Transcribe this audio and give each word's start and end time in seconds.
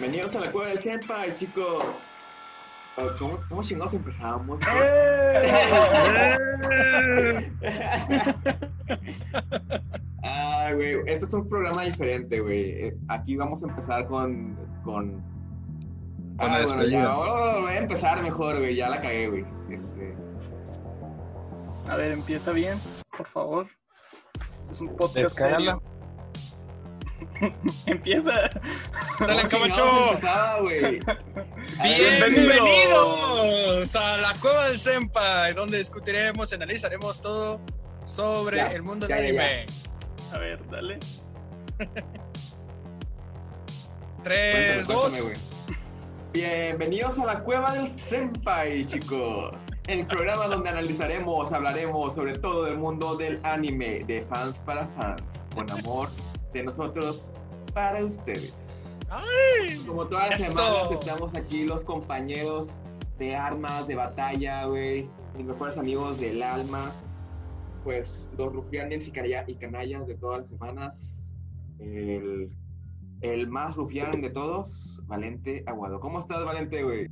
Bienvenidos 0.00 0.36
a 0.36 0.40
la 0.40 0.52
Cueva 0.52 0.68
del 0.68 0.78
Senpai, 0.78 1.34
chicos. 1.34 1.84
Oh, 2.96 3.08
¿Cómo, 3.18 3.40
cómo 3.48 3.62
chingados 3.64 3.94
empezamos? 3.94 4.60
Ah, 10.22 10.70
güey, 10.74 10.98
este 11.06 11.24
es 11.24 11.32
un 11.32 11.48
programa 11.48 11.82
diferente, 11.84 12.40
güey. 12.40 12.70
Eh, 12.86 12.96
Aquí 13.08 13.36
vamos 13.36 13.62
a 13.64 13.68
empezar 13.68 14.06
con. 14.06 14.56
con... 14.84 15.22
Ah, 16.38 16.60
bueno, 16.66 16.84
ya, 16.86 17.18
oh, 17.18 17.62
voy 17.62 17.72
a 17.72 17.78
empezar 17.78 18.22
mejor, 18.22 18.58
güey. 18.58 18.76
Ya 18.76 18.88
la 18.88 19.00
cagué, 19.00 19.28
güey. 19.28 19.44
Este, 19.70 20.14
A 21.88 21.96
ver, 21.96 22.12
empieza 22.12 22.52
bien, 22.52 22.78
por 23.16 23.26
favor. 23.26 23.66
Este 24.52 24.72
es 24.72 24.80
un 24.80 24.88
podcast 24.96 25.16
Descárgala. 25.16 25.72
serio. 25.72 25.82
empieza. 27.86 28.50
Dale, 29.20 29.42
¿cómo 29.48 29.62
Camacho. 29.64 30.08
empezaba? 30.08 30.60
Bienvenidos 31.82 33.96
a 33.96 34.16
la 34.18 34.34
Cueva 34.40 34.68
del 34.68 34.78
Senpai, 34.78 35.54
donde 35.54 35.78
discutiremos, 35.78 36.52
analizaremos 36.52 37.20
todo 37.20 37.60
sobre 38.04 38.58
Ya, 38.58 38.66
el 38.72 38.82
mundo 38.82 39.06
del 39.06 39.16
ya, 39.16 39.22
anime. 39.22 39.66
A 40.32 40.38
ver, 40.38 40.60
dale. 40.70 40.98
3, 44.24 44.24
Cuéntame, 44.24 44.82
2, 44.82 44.86
cuéntame, 44.86 45.20
güey. 45.22 45.36
Bienvenidos 46.32 47.18
a 47.18 47.24
la 47.24 47.42
Cueva 47.42 47.72
del 47.74 47.88
Senpai, 48.02 48.84
chicos. 48.84 49.58
El 49.86 50.06
programa 50.06 50.46
donde 50.46 50.68
analizaremos, 50.68 51.52
hablaremos 51.52 52.14
sobre 52.14 52.34
todo 52.34 52.66
el 52.66 52.76
mundo 52.76 53.16
del 53.16 53.40
anime, 53.44 54.04
de 54.04 54.20
fans 54.22 54.58
para 54.58 54.86
fans, 54.88 55.46
con 55.54 55.70
amor 55.70 56.10
de 56.52 56.62
nosotros 56.62 57.30
para 57.74 58.04
ustedes. 58.04 58.54
¡Ay! 59.10 59.78
Como 59.86 60.06
todas 60.06 60.30
las 60.30 60.40
Eso. 60.40 60.52
semanas 60.52 60.90
estamos 60.92 61.34
aquí 61.34 61.64
los 61.64 61.84
compañeros 61.84 62.68
de 63.18 63.34
armas, 63.34 63.86
de 63.86 63.94
batalla, 63.94 64.64
güey, 64.66 65.08
mis 65.36 65.46
mejores 65.46 65.76
amigos 65.76 66.20
del 66.20 66.42
alma, 66.42 66.92
pues 67.84 68.30
los 68.36 68.52
rufianes 68.52 69.08
y, 69.08 69.10
canallas 69.10 70.06
de 70.06 70.14
todas 70.16 70.40
las 70.40 70.48
semanas. 70.48 71.30
El, 71.78 72.50
el 73.20 73.48
más 73.48 73.76
rufián 73.76 74.20
de 74.20 74.30
todos, 74.30 75.00
Valente 75.06 75.64
Aguado. 75.66 76.00
¿Cómo 76.00 76.18
estás, 76.18 76.44
Valente, 76.44 76.82
güey? 76.82 77.08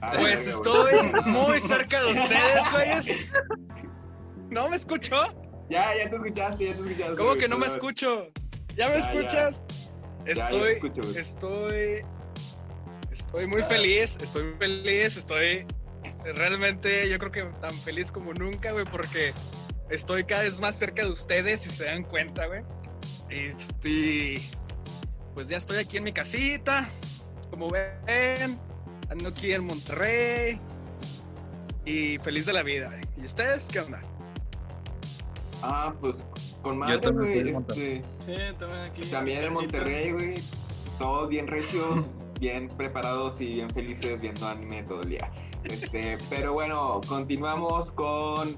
Ay, 0.00 0.18
Pues 0.20 0.44
güey. 0.44 0.54
estoy 0.56 1.22
muy 1.26 1.60
cerca 1.60 2.02
de 2.02 2.12
ustedes, 2.12 2.72
güeyes. 2.72 3.30
¿No 4.50 4.68
me 4.68 4.76
escuchó? 4.76 5.22
Ya, 5.68 5.96
ya 5.96 6.08
te 6.08 6.16
escuchaste, 6.16 6.66
ya 6.66 6.74
te 6.74 6.80
escuchaste. 6.80 7.16
¿Cómo 7.16 7.30
güey, 7.30 7.40
que 7.40 7.48
no 7.48 7.58
me 7.58 7.66
escucho? 7.66 8.28
¿Ya 8.76 8.88
me 8.88 8.92
Ya, 8.92 8.98
escuchas? 8.98 9.62
Ya, 9.68 9.74
ya 9.76 10.24
te 10.24 10.32
Estoy, 10.32 10.72
escucho, 10.72 11.00
estoy, 11.18 12.04
estoy 13.10 13.46
muy 13.46 13.62
feliz, 13.62 14.18
estoy 14.20 14.44
muy 14.44 14.58
feliz, 14.58 15.16
estoy 15.16 15.66
realmente, 16.24 17.08
yo 17.08 17.18
creo 17.18 17.30
que 17.30 17.42
tan 17.60 17.74
feliz 17.80 18.10
como 18.10 18.32
nunca, 18.34 18.72
güey, 18.72 18.84
porque 18.84 19.32
estoy 19.90 20.24
cada 20.24 20.42
vez 20.42 20.60
más 20.60 20.76
cerca 20.76 21.02
de 21.02 21.10
ustedes, 21.10 21.62
si 21.62 21.70
se 21.70 21.84
dan 21.84 22.04
cuenta, 22.04 22.46
güey. 22.46 22.62
Este, 23.28 24.40
pues 25.34 25.48
ya 25.48 25.56
estoy 25.56 25.78
aquí 25.78 25.96
en 25.96 26.04
mi 26.04 26.12
casita, 26.12 26.88
como 27.50 27.68
ven, 27.70 28.58
ando 29.10 29.28
aquí 29.28 29.52
en 29.52 29.64
Monterrey 29.64 30.60
y 31.84 32.18
feliz 32.18 32.46
de 32.46 32.52
la 32.52 32.62
vida. 32.62 32.92
¿Y 33.16 33.24
ustedes 33.24 33.66
qué 33.66 33.80
onda? 33.80 34.00
Ah, 35.62 35.92
pues 36.00 36.26
con 36.62 36.78
madre, 36.78 36.98
también 36.98 37.44
güey. 37.44 37.56
Este, 37.56 38.02
Sí, 38.24 38.34
también 38.58 38.80
aquí. 38.80 39.02
también 39.06 39.44
en. 39.44 39.52
Monterrey, 39.54 40.12
güey. 40.12 40.34
Todos 40.98 41.28
bien 41.28 41.46
recios, 41.46 42.04
bien 42.40 42.68
preparados 42.68 43.40
y 43.40 43.54
bien 43.54 43.70
felices 43.70 44.20
viendo 44.20 44.46
anime 44.46 44.82
todo 44.84 45.00
el 45.02 45.10
día. 45.10 45.30
Este, 45.64 46.18
pero 46.30 46.52
bueno, 46.52 47.00
continuamos 47.08 47.90
con. 47.92 48.56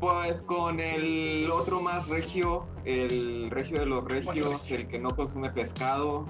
Pues 0.00 0.42
con 0.42 0.78
el 0.78 1.50
otro 1.50 1.80
más 1.80 2.08
regio, 2.08 2.68
el 2.84 3.50
regio 3.50 3.80
de 3.80 3.86
los 3.86 4.04
regios, 4.04 4.70
el 4.70 4.86
que 4.86 4.96
no 4.96 5.10
consume 5.16 5.50
pescado. 5.50 6.24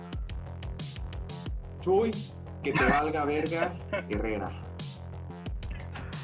Chuy, 1.81 2.10
que 2.62 2.72
te 2.72 2.84
valga 2.87 3.26
verga, 3.26 3.75
Herrera. 4.08 4.50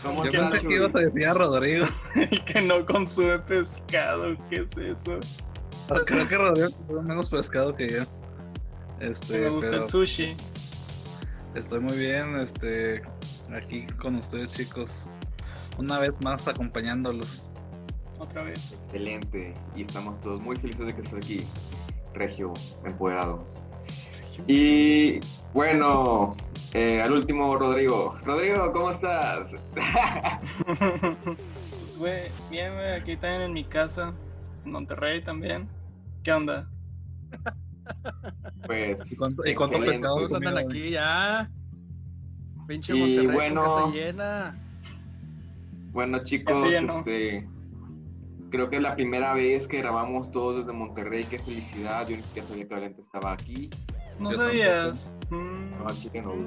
¿Cómo 0.04 0.24
Yo 0.24 0.32
pensé 0.32 0.60
que 0.60 0.74
ibas 0.74 0.94
a 0.94 1.00
decir 1.00 1.26
a 1.26 1.32
Rodrigo. 1.32 1.86
El 2.14 2.44
que 2.44 2.60
no 2.60 2.84
consume 2.84 3.38
pescado, 3.38 4.36
¿qué 4.50 4.56
es 4.56 4.76
eso? 4.76 5.18
Creo 6.06 6.28
que 6.28 6.36
Rodrigo 6.36 6.70
consume 6.76 7.02
menos 7.02 7.30
pescado 7.30 7.74
que 7.74 7.88
yo. 7.88 8.02
Este, 9.00 9.40
me 9.40 9.48
gusta 9.48 9.70
pero 9.70 9.82
el 9.82 9.88
sushi. 9.88 10.36
estoy 11.54 11.80
muy 11.80 11.96
bien, 11.96 12.38
este, 12.38 13.02
aquí 13.54 13.86
con 14.00 14.16
ustedes 14.16 14.52
chicos. 14.52 15.08
Una 15.78 15.98
vez 15.98 16.20
más 16.20 16.46
acompañándolos. 16.48 17.48
Otra 18.18 18.42
vez. 18.42 18.80
Excelente. 18.84 19.54
Y 19.74 19.82
estamos 19.82 20.20
todos 20.20 20.40
muy 20.40 20.56
felices 20.56 20.86
de 20.86 20.94
que 20.94 21.00
estés 21.00 21.18
aquí, 21.18 21.46
Regio, 22.12 22.52
empoderado. 22.84 23.44
Y 24.46 25.20
bueno, 25.52 26.36
eh, 26.74 27.00
al 27.00 27.12
último, 27.12 27.56
Rodrigo. 27.56 28.18
Rodrigo, 28.24 28.70
¿cómo 28.72 28.90
estás? 28.90 29.50
pues, 30.66 31.98
güey, 31.98 32.22
bien, 32.50 32.74
güey, 32.74 32.90
aquí 33.00 33.16
también 33.16 33.42
en 33.42 33.52
mi 33.52 33.64
casa. 33.64 34.12
En 34.64 34.72
Monterrey 34.72 35.22
también. 35.22 35.68
¿Qué 36.22 36.32
onda? 36.32 36.68
Pues. 38.66 39.12
¿Y 39.12 39.16
cuánto- 39.16 39.46
y 39.46 39.54
cuánto 39.54 39.76
excelente. 39.76 39.98
pescado 40.00 40.16
has 40.16 40.26
Todos 40.26 40.34
andan 40.36 40.56
aquí 40.58 40.90
ya. 40.90 41.50
Pinche 42.66 42.96
Y 42.96 42.98
Monterrey 42.98 43.34
bueno, 43.34 43.62
casa 43.64 43.90
llena. 43.94 44.58
Bueno, 45.92 46.18
chicos, 46.24 46.72
se 46.72 46.78
este. 46.78 47.48
Creo 48.50 48.70
que 48.70 48.76
es 48.76 48.82
la 48.82 48.94
primera 48.94 49.34
vez 49.34 49.68
que 49.68 49.78
grabamos 49.78 50.30
todos 50.30 50.56
desde 50.56 50.72
Monterrey. 50.72 51.24
Qué 51.24 51.38
felicidad. 51.38 52.08
Yo 52.08 52.16
ni 52.16 52.22
siquiera 52.22 52.48
sabía 52.48 52.66
que 52.66 52.74
Valente 52.74 53.02
estaba 53.02 53.32
aquí. 53.32 53.68
No 54.18 54.30
Yo 54.30 54.36
sabías. 54.38 55.12
Mm. 55.28 55.63
No, 55.84 55.90
al 55.90 55.98
chile 55.98 56.22
no, 56.22 56.30
güey. 56.30 56.46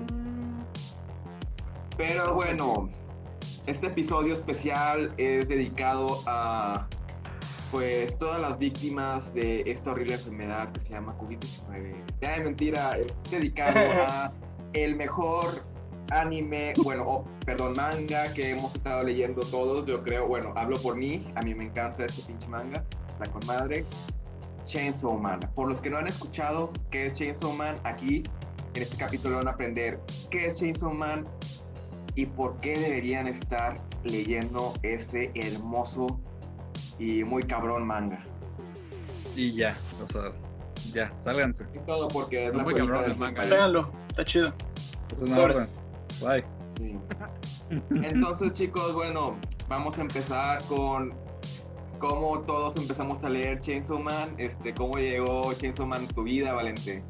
Pero 1.95 2.33
bueno, 2.33 2.89
este 3.67 3.87
episodio 3.87 4.33
especial 4.33 5.13
es 5.17 5.49
dedicado 5.49 6.23
a 6.25 6.87
pues 7.71 8.17
todas 8.17 8.41
las 8.41 8.57
víctimas 8.57 9.33
de 9.35 9.61
esta 9.69 9.91
horrible 9.91 10.15
enfermedad 10.15 10.71
que 10.71 10.79
se 10.79 10.89
llama 10.89 11.15
COVID-19. 11.19 12.03
Ya 12.19 12.37
de 12.37 12.43
mentira, 12.45 12.97
es 12.97 13.13
dedicado 13.29 13.77
a 14.07 14.33
el 14.73 14.95
mejor 14.95 15.63
anime, 16.09 16.73
bueno, 16.83 17.03
oh, 17.05 17.25
perdón, 17.45 17.73
manga 17.75 18.33
que 18.33 18.51
hemos 18.51 18.75
estado 18.75 19.03
leyendo 19.03 19.41
todos, 19.41 19.85
yo 19.85 20.01
creo, 20.03 20.27
bueno, 20.27 20.53
hablo 20.55 20.81
por 20.81 20.95
mí, 20.95 21.31
a 21.35 21.41
mí 21.41 21.53
me 21.53 21.65
encanta 21.65 22.05
este 22.05 22.23
pinche 22.23 22.47
manga, 22.47 22.83
está 23.07 23.29
con 23.31 23.45
madre. 23.45 23.85
Chainsaw 24.65 25.17
Man. 25.17 25.39
Por 25.55 25.69
los 25.69 25.79
que 25.79 25.89
no 25.89 25.97
han 25.97 26.07
escuchado 26.07 26.71
qué 26.91 27.05
es 27.05 27.13
Chainsaw 27.13 27.53
Man, 27.53 27.77
aquí 27.83 28.23
en 28.77 28.83
este 28.83 28.97
capítulo 28.97 29.38
van 29.38 29.47
a 29.47 29.51
aprender 29.51 29.99
qué 30.29 30.45
es 30.45 30.59
Chainsaw 30.59 30.93
Man 30.93 31.25
y 32.15 32.27
por 32.27 32.59
qué 32.59 32.77
deberían 32.77 33.27
estar 33.27 33.75
leyendo 34.03 34.73
ese 34.83 35.31
hermoso 35.33 36.19
y 36.99 37.23
muy 37.23 37.43
cabrón 37.43 37.85
manga. 37.85 38.19
Y 39.35 39.53
ya, 39.53 39.75
o 40.03 40.07
sea, 40.07 40.31
ya, 40.93 41.13
sálganse. 41.19 41.66
Y 41.73 41.79
todo 41.85 42.07
porque 42.07 42.47
es 42.47 42.55
la 42.55 42.63
Muy 42.63 42.75
cabrón 42.75 43.11
el 43.11 43.17
manga. 43.17 43.43
Véanlo, 43.45 43.91
está 44.09 44.23
chido. 44.23 44.53
Es 45.11 45.19
una 45.19 45.39
orden. 45.39 45.66
Sobres. 45.66 45.79
Bye. 46.21 46.45
Sí. 46.77 46.99
Entonces, 48.03 48.53
chicos, 48.53 48.93
bueno, 48.93 49.35
vamos 49.67 49.97
a 49.97 50.01
empezar 50.01 50.63
con 50.66 51.13
cómo 51.97 52.41
todos 52.41 52.78
empezamos 52.78 53.23
a 53.23 53.29
leer 53.29 53.59
Chainsaw 53.59 53.99
Man. 53.99 54.35
Este, 54.37 54.73
cómo 54.73 54.97
llegó 54.97 55.52
Chainsaw 55.53 55.87
Man 55.87 56.05
a 56.05 56.13
tu 56.13 56.23
vida, 56.23 56.53
Valente. 56.53 57.03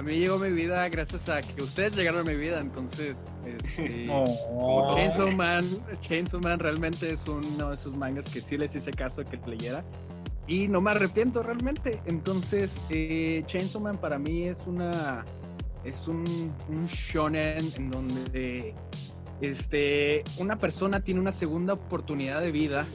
A 0.00 0.02
mí 0.02 0.14
llegó 0.14 0.38
mi 0.38 0.48
vida 0.48 0.88
gracias 0.88 1.28
a 1.28 1.42
que 1.42 1.62
ustedes 1.62 1.94
llegaron 1.94 2.22
a 2.22 2.24
mi 2.24 2.34
vida, 2.34 2.58
entonces. 2.58 3.14
este, 3.44 4.08
Oh. 4.10 4.94
Chainsaw 4.94 5.30
Man, 5.30 5.62
Chainsaw 6.00 6.40
Man 6.40 6.58
realmente 6.58 7.12
es 7.12 7.28
uno 7.28 7.68
de 7.68 7.74
esos 7.74 7.94
mangas 7.94 8.26
que 8.26 8.40
sí 8.40 8.56
les 8.56 8.74
hice 8.74 8.92
caso 8.92 9.22
de 9.22 9.26
que 9.26 9.36
leyera. 9.46 9.84
Y 10.46 10.68
no 10.68 10.80
me 10.80 10.92
arrepiento 10.92 11.42
realmente. 11.42 12.00
Entonces, 12.06 12.70
eh, 12.88 13.44
Chainsaw 13.46 13.82
Man 13.82 13.98
para 13.98 14.18
mí 14.18 14.44
es 14.44 14.66
una. 14.66 15.22
Es 15.84 16.08
un, 16.08 16.24
un 16.70 16.86
shonen 16.86 17.70
en 17.76 17.90
donde 17.90 18.74
este, 19.42 20.24
una 20.38 20.56
persona 20.56 21.00
tiene 21.00 21.20
una 21.20 21.32
segunda 21.32 21.74
oportunidad 21.74 22.40
de 22.40 22.50
vida. 22.52 22.86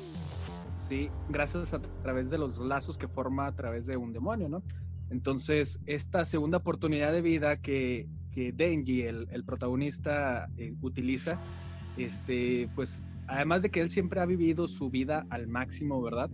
¿sí? 0.89 1.11
Gracias 1.29 1.71
a 1.71 1.79
través 2.01 2.31
de 2.31 2.39
los 2.39 2.57
lazos 2.57 2.97
que 2.97 3.07
forma 3.07 3.45
a 3.45 3.51
través 3.51 3.85
de 3.85 3.95
un 3.95 4.11
demonio, 4.11 4.49
¿no? 4.49 4.63
Entonces, 5.09 5.79
esta 5.85 6.25
segunda 6.25 6.57
oportunidad 6.57 7.11
de 7.11 7.21
vida 7.21 7.57
que, 7.57 8.07
que 8.31 8.51
Denji, 8.51 9.03
el, 9.03 9.27
el 9.31 9.43
protagonista, 9.43 10.47
eh, 10.57 10.73
utiliza, 10.81 11.39
este, 11.97 12.69
pues, 12.75 12.89
además 13.27 13.61
de 13.61 13.69
que 13.71 13.81
él 13.81 13.89
siempre 13.91 14.19
ha 14.19 14.25
vivido 14.25 14.67
su 14.67 14.89
vida 14.89 15.25
al 15.29 15.47
máximo, 15.47 16.01
¿verdad? 16.01 16.29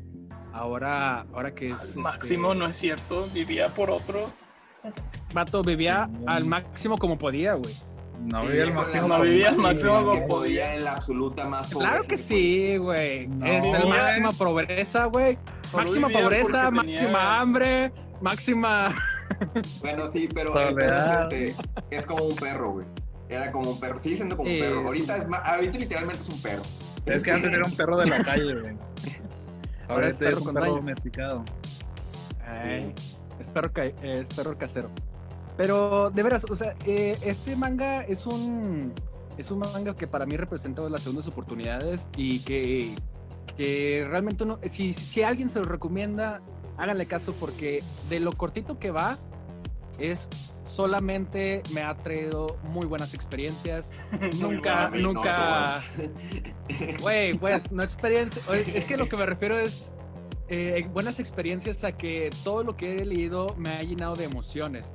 Ahora, 0.53 1.21
ahora 1.33 1.53
que 1.53 1.71
es. 1.71 1.81
Al 1.81 1.87
este, 1.87 1.99
máximo, 1.99 2.55
no 2.55 2.65
es 2.65 2.77
cierto. 2.77 3.27
Vivía 3.33 3.69
por 3.69 3.89
otros. 3.89 4.43
Vato 5.33 5.61
vivía 5.61 6.09
Sí. 6.11 6.23
al 6.27 6.45
máximo 6.45 6.97
como 6.97 7.17
podía, 7.17 7.53
güey. 7.53 7.73
No 8.31 8.45
vivía 8.45 8.65
la 8.65 8.73
máximo. 8.73 9.07
no 9.07 9.21
vivía 9.21 9.49
al 9.49 9.55
pobreza 9.55 9.67
máximo 9.91 10.11
que 10.11 10.17
como 10.19 10.27
podía 10.27 10.75
en 10.75 10.83
la 10.83 10.93
absoluta 10.95 11.45
más 11.47 11.69
Claro 11.69 12.03
pobreza 12.03 12.07
que 12.07 12.15
podía. 12.17 12.23
sí, 12.71 12.77
güey. 12.77 13.27
No. 13.27 13.45
es 13.45 13.65
el 13.73 13.87
máxima 13.87 14.29
pobreza, 14.31 15.05
güey. 15.05 15.37
Máxima 15.73 16.09
pobreza, 16.09 16.69
máxima 16.71 17.05
tenía- 17.07 17.39
hambre, 17.41 17.91
máxima. 18.21 18.89
Bueno, 19.81 20.07
sí, 20.07 20.27
pero 20.33 20.57
el 20.59 20.75
perro 20.75 20.97
es, 20.97 21.05
este, 21.05 21.55
es 21.89 22.05
como 22.05 22.25
un 22.25 22.35
perro, 22.35 22.71
güey. 22.73 22.85
Era 23.29 23.51
como 23.51 23.71
un 23.71 23.79
perro, 23.79 23.99
sigue 23.99 24.17
siendo 24.17 24.35
como 24.37 24.49
un 24.49 24.55
Sí, 24.55 24.61
perro. 24.61 24.79
es 24.81 24.85
Ahorita, 24.85 25.15
un- 25.15 25.21
es 25.21 25.27
más, 25.27 25.41
ahorita 25.45 25.77
literalmente 25.77 26.21
es 26.21 26.29
un 26.29 26.41
perro. 26.41 26.61
Es 27.05 27.23
que 27.23 27.31
antes 27.31 27.53
era 27.53 27.65
un 27.65 27.75
perro 27.75 27.97
de 27.97 28.05
la 28.07 28.23
calle, 28.23 28.59
güey. 28.61 28.75
Ahora 29.87 30.07
es 30.07 30.13
es, 30.13 30.19
perro 30.19 30.37
un 30.39 30.43
con 30.43 30.53
perro 30.53 30.65
daño. 30.65 30.75
domesticado. 30.77 31.43
Ay, 32.45 32.93
es, 33.39 33.49
perro 33.49 33.71
ca- 33.71 33.85
es 33.85 34.25
perro 34.35 34.57
casero. 34.57 34.89
Pero 35.57 36.09
de 36.09 36.23
veras, 36.23 36.43
o 36.49 36.55
sea, 36.55 36.75
eh, 36.85 37.17
este 37.21 37.55
manga 37.55 38.01
es 38.03 38.25
un 38.25 38.93
es 39.37 39.49
un 39.49 39.59
manga 39.59 39.95
que 39.95 40.07
para 40.07 40.25
mí 40.25 40.35
representa 40.37 40.81
las 40.83 41.01
segundas 41.01 41.25
oportunidades 41.27 42.01
y 42.17 42.39
que, 42.41 42.93
que 43.57 44.05
realmente 44.09 44.45
no, 44.45 44.59
si, 44.69 44.93
si 44.93 45.23
alguien 45.23 45.49
se 45.49 45.59
lo 45.59 45.65
recomienda, 45.65 46.41
háganle 46.77 47.05
caso 47.07 47.33
porque 47.33 47.83
de 48.09 48.19
lo 48.19 48.31
cortito 48.31 48.79
que 48.79 48.91
va 48.91 49.17
es 49.99 50.27
solamente 50.75 51.61
me 51.73 51.81
ha 51.81 51.95
traído 51.95 52.57
muy 52.63 52.85
buenas 52.85 53.13
experiencias. 53.13 53.85
Nunca, 54.39 54.89
buenas, 54.89 55.01
no 55.01 55.13
nunca. 55.13 55.81
Güey, 57.01 57.37
pues, 57.37 57.71
no 57.71 57.83
experiencia. 57.83 58.41
Es 58.53 58.85
que 58.85 58.97
lo 58.97 59.07
que 59.07 59.17
me 59.17 59.25
refiero 59.25 59.59
es 59.59 59.91
eh, 60.47 60.87
buenas 60.93 61.19
experiencias 61.19 61.83
a 61.83 61.91
que 61.91 62.29
todo 62.43 62.63
lo 62.63 62.75
que 62.75 62.97
he 62.97 63.05
leído 63.05 63.55
me 63.57 63.69
ha 63.69 63.83
llenado 63.83 64.15
de 64.15 64.25
emociones. 64.25 64.85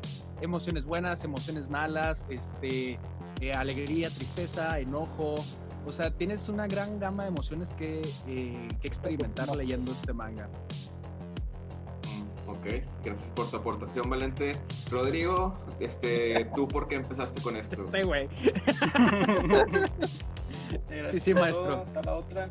Emociones 0.40 0.84
buenas, 0.84 1.25
emociones 1.25 1.69
malas, 1.69 2.26
este, 2.28 2.99
eh, 3.40 3.52
alegría, 3.52 4.11
tristeza, 4.11 4.78
enojo. 4.78 5.34
O 5.87 5.93
sea, 5.93 6.11
tienes 6.11 6.49
una 6.49 6.67
gran 6.67 6.99
gama 6.99 7.23
de 7.23 7.28
emociones 7.28 7.69
que, 7.78 8.02
eh, 8.26 8.69
que 8.81 8.88
experimentar 8.88 9.55
leyendo 9.56 9.93
este 9.93 10.12
manga. 10.12 10.49
Ok, 12.58 12.82
gracias 13.05 13.31
por 13.32 13.50
tu 13.50 13.56
aportación, 13.56 14.08
Valente. 14.08 14.56
Rodrigo, 14.91 15.56
este, 15.81 16.49
¿tú 16.55 16.67
por 16.69 16.88
qué 16.88 16.97
empezaste 16.97 17.41
con 17.43 17.56
esto? 17.56 17.87
Sí, 17.93 18.03
güey. 18.03 18.29
Era 20.91 21.08
Sí, 21.08 21.20
sí, 21.20 21.35
maestro. 21.35 21.82
Hasta 21.82 22.03
la 22.03 22.14
otra. 22.14 22.49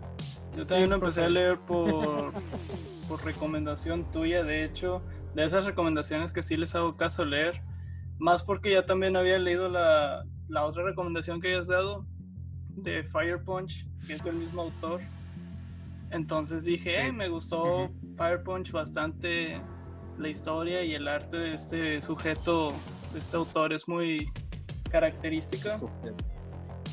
Yo 0.55 0.65
también 0.65 0.89
lo 0.89 0.95
empecé 0.95 1.21
profe. 1.21 1.25
a 1.25 1.29
leer 1.29 1.59
por, 1.59 2.31
por 3.09 3.25
recomendación 3.25 4.09
tuya, 4.11 4.43
de 4.43 4.63
hecho, 4.63 5.01
de 5.33 5.45
esas 5.45 5.65
recomendaciones 5.65 6.31
que 6.33 6.43
sí 6.43 6.55
les 6.55 6.75
hago 6.75 6.95
caso 6.95 7.25
leer, 7.25 7.61
más 8.19 8.43
porque 8.43 8.71
ya 8.71 8.85
también 8.85 9.15
había 9.17 9.37
leído 9.37 9.67
la, 9.69 10.23
la 10.47 10.63
otra 10.65 10.83
recomendación 10.83 11.41
que 11.41 11.49
hayas 11.53 11.67
dado 11.67 12.05
de 12.69 13.03
Fire 13.03 13.43
Punch, 13.43 13.85
que 14.07 14.13
es 14.13 14.23
del 14.23 14.35
mismo 14.35 14.61
autor. 14.61 15.01
Entonces 16.11 16.63
dije, 16.63 16.91
Sí. 17.01 17.07
"Eh, 17.07 17.11
me 17.11 17.27
gustó. 17.27 17.89
Fire 18.17 18.41
Punch 18.43 18.71
bastante 18.71 19.59
la 20.17 20.29
historia 20.29 20.83
y 20.83 20.93
el 20.95 21.07
arte 21.07 21.37
de 21.37 21.53
este 21.55 22.01
sujeto, 22.01 22.73
de 23.13 23.19
este 23.19 23.35
autor 23.37 23.73
es 23.73 23.87
muy 23.87 24.29
característica. 24.89 25.77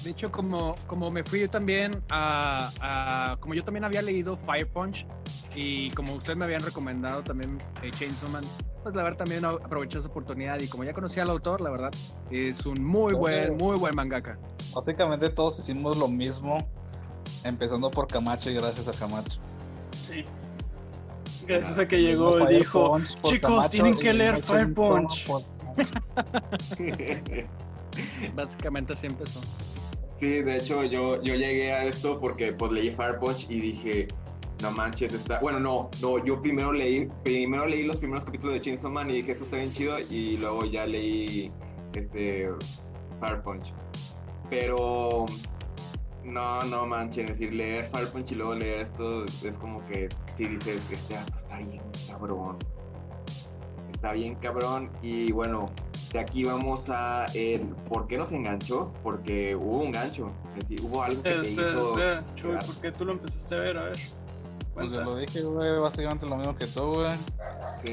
De 0.03 0.11
hecho, 0.11 0.33
como, 0.33 0.75
como 0.89 1.11
me 1.13 1.23
fui 1.23 1.41
yo 1.41 1.49
también 1.51 2.03
a, 2.11 2.71
a- 2.81 3.37
Como 3.39 3.55
yo 3.55 3.63
también 3.63 3.85
había 3.85 4.03
leído 4.03 4.37
Fire 4.39 4.67
Punch 4.69 5.07
y 5.55 5.91
como 5.93 6.15
ustedes 6.15 6.37
me 6.37 6.45
habían 6.47 6.63
recomendado 6.63 7.23
también 7.23 7.59
eh, 7.83 7.91
Chainsaw 7.93 8.29
Man, 8.31 8.43
pues 8.83 8.95
la 8.97 9.03
verdad 9.05 9.19
también 9.19 9.45
aproveché 9.45 9.99
esa 9.99 10.09
oportunidad 10.09 10.59
y 10.61 10.67
como 10.67 10.83
ya 10.83 10.93
conocía 10.93 11.23
al 11.23 11.31
autor, 11.31 11.61
la 11.61 11.71
verdad, 11.71 11.91
es 12.31 12.67
un 12.67 12.83
muy 12.83 13.13
buen, 13.15 13.57
muy 13.57 13.77
buen 13.77 13.95
mangaka. 13.95 14.39
Básicamente 14.75 15.29
todos 15.29 15.59
hicimos 15.61 15.97
lo 15.97 16.09
mismo, 16.09 16.59
empezando 17.45 17.89
por 17.91 18.09
Camacho 18.09 18.51
y 18.51 18.55
gracias 18.55 18.89
a 18.89 18.93
Camacho. 18.93 19.41
Sí. 20.09 20.25
Gracias 21.47 21.79
a 21.79 21.89
que 21.89 22.01
llegó 22.01 22.49
y 22.49 22.59
dijo, 22.59 22.93
Punch 22.93 23.21
"Chicos, 23.23 23.71
tienen 23.71 23.97
que 23.99 24.13
leer 24.13 24.43
Fire 24.43 24.73
Punch". 24.73 25.27
Básicamente 28.35 28.93
así 28.93 29.07
empezó. 29.07 29.41
Sí, 30.19 30.43
de 30.43 30.57
hecho 30.57 30.85
yo, 30.85 31.21
yo 31.23 31.35
llegué 31.35 31.73
a 31.73 31.85
esto 31.85 32.21
porque 32.21 32.53
pues 32.53 32.73
leí 32.73 32.91
Fire 32.91 33.19
Punch 33.19 33.51
y 33.51 33.59
dije, 33.59 34.07
no 34.63 34.71
manches, 34.71 35.13
está... 35.13 35.41
Bueno, 35.41 35.59
no, 35.59 35.91
no, 36.01 36.25
yo 36.25 36.41
primero 36.41 36.73
leí, 36.73 37.09
primero 37.25 37.67
leí 37.67 37.83
los 37.83 37.97
primeros 37.97 38.25
capítulos 38.25 38.55
de 38.55 38.61
Chainsaw 38.61 38.91
Man 38.91 39.11
y 39.11 39.15
dije, 39.15 39.33
eso 39.33 39.45
está 39.45 39.57
bien 39.57 39.73
chido 39.73 39.97
y 40.11 40.37
luego 40.37 40.65
ya 40.65 40.87
leí 40.87 41.51
este 41.95 42.49
Fire 43.21 43.43
Punch. 43.43 43.75
Pero 44.49 45.27
no, 46.25 46.61
no 46.61 46.87
manches, 46.87 47.25
es 47.25 47.39
decir, 47.39 47.53
leer 47.53 47.89
Fire 47.89 48.09
Punch 48.09 48.33
y 48.33 48.35
luego 48.37 48.55
leer 48.55 48.81
esto 48.81 49.25
es 49.25 49.59
como 49.59 49.85
que 49.87 50.09
si 50.43 50.49
dices, 50.49 50.83
este 50.91 51.17
acto 51.17 51.39
está 51.39 51.59
bien 51.59 51.83
cabrón. 52.09 52.57
Está 53.93 54.13
bien 54.13 54.35
cabrón 54.37 54.91
y 55.01 55.31
bueno, 55.33 55.71
de 56.13 56.19
aquí 56.21 56.45
vamos 56.45 56.91
a 56.91 57.27
el 57.35 57.61
por 57.89 58.07
qué 58.09 58.19
nos 58.19 58.33
enganchó, 58.33 58.93
porque 59.03 59.55
hubo 59.55 59.79
un 59.79 59.93
gancho, 59.93 60.33
es 60.57 60.69
decir, 60.69 60.81
hubo 60.85 61.03
algo 61.03 61.23
que 61.23 61.31
te 61.31 61.51
Espera, 61.51 61.71
hizo... 61.71 61.89
espera, 61.91 62.25
Chuy, 62.35 62.51
llegar. 62.51 62.67
¿por 62.67 62.75
qué 62.77 62.93
tú 62.93 63.05
lo 63.05 63.13
empezaste 63.13 63.55
a 63.55 63.59
ver? 63.59 63.79
A 63.79 63.85
ver. 63.85 63.93
Pues 63.93 64.89
Cuenta. 64.89 64.95
yo 64.97 65.05
lo 65.05 65.17
dije, 65.17 65.43
güey, 65.43 65.79
básicamente 65.81 66.27
lo 66.27 66.37
mismo 66.37 66.57
que 66.57 66.67
tú, 66.67 66.93
güey. 66.95 67.13
Sí. 67.85 67.93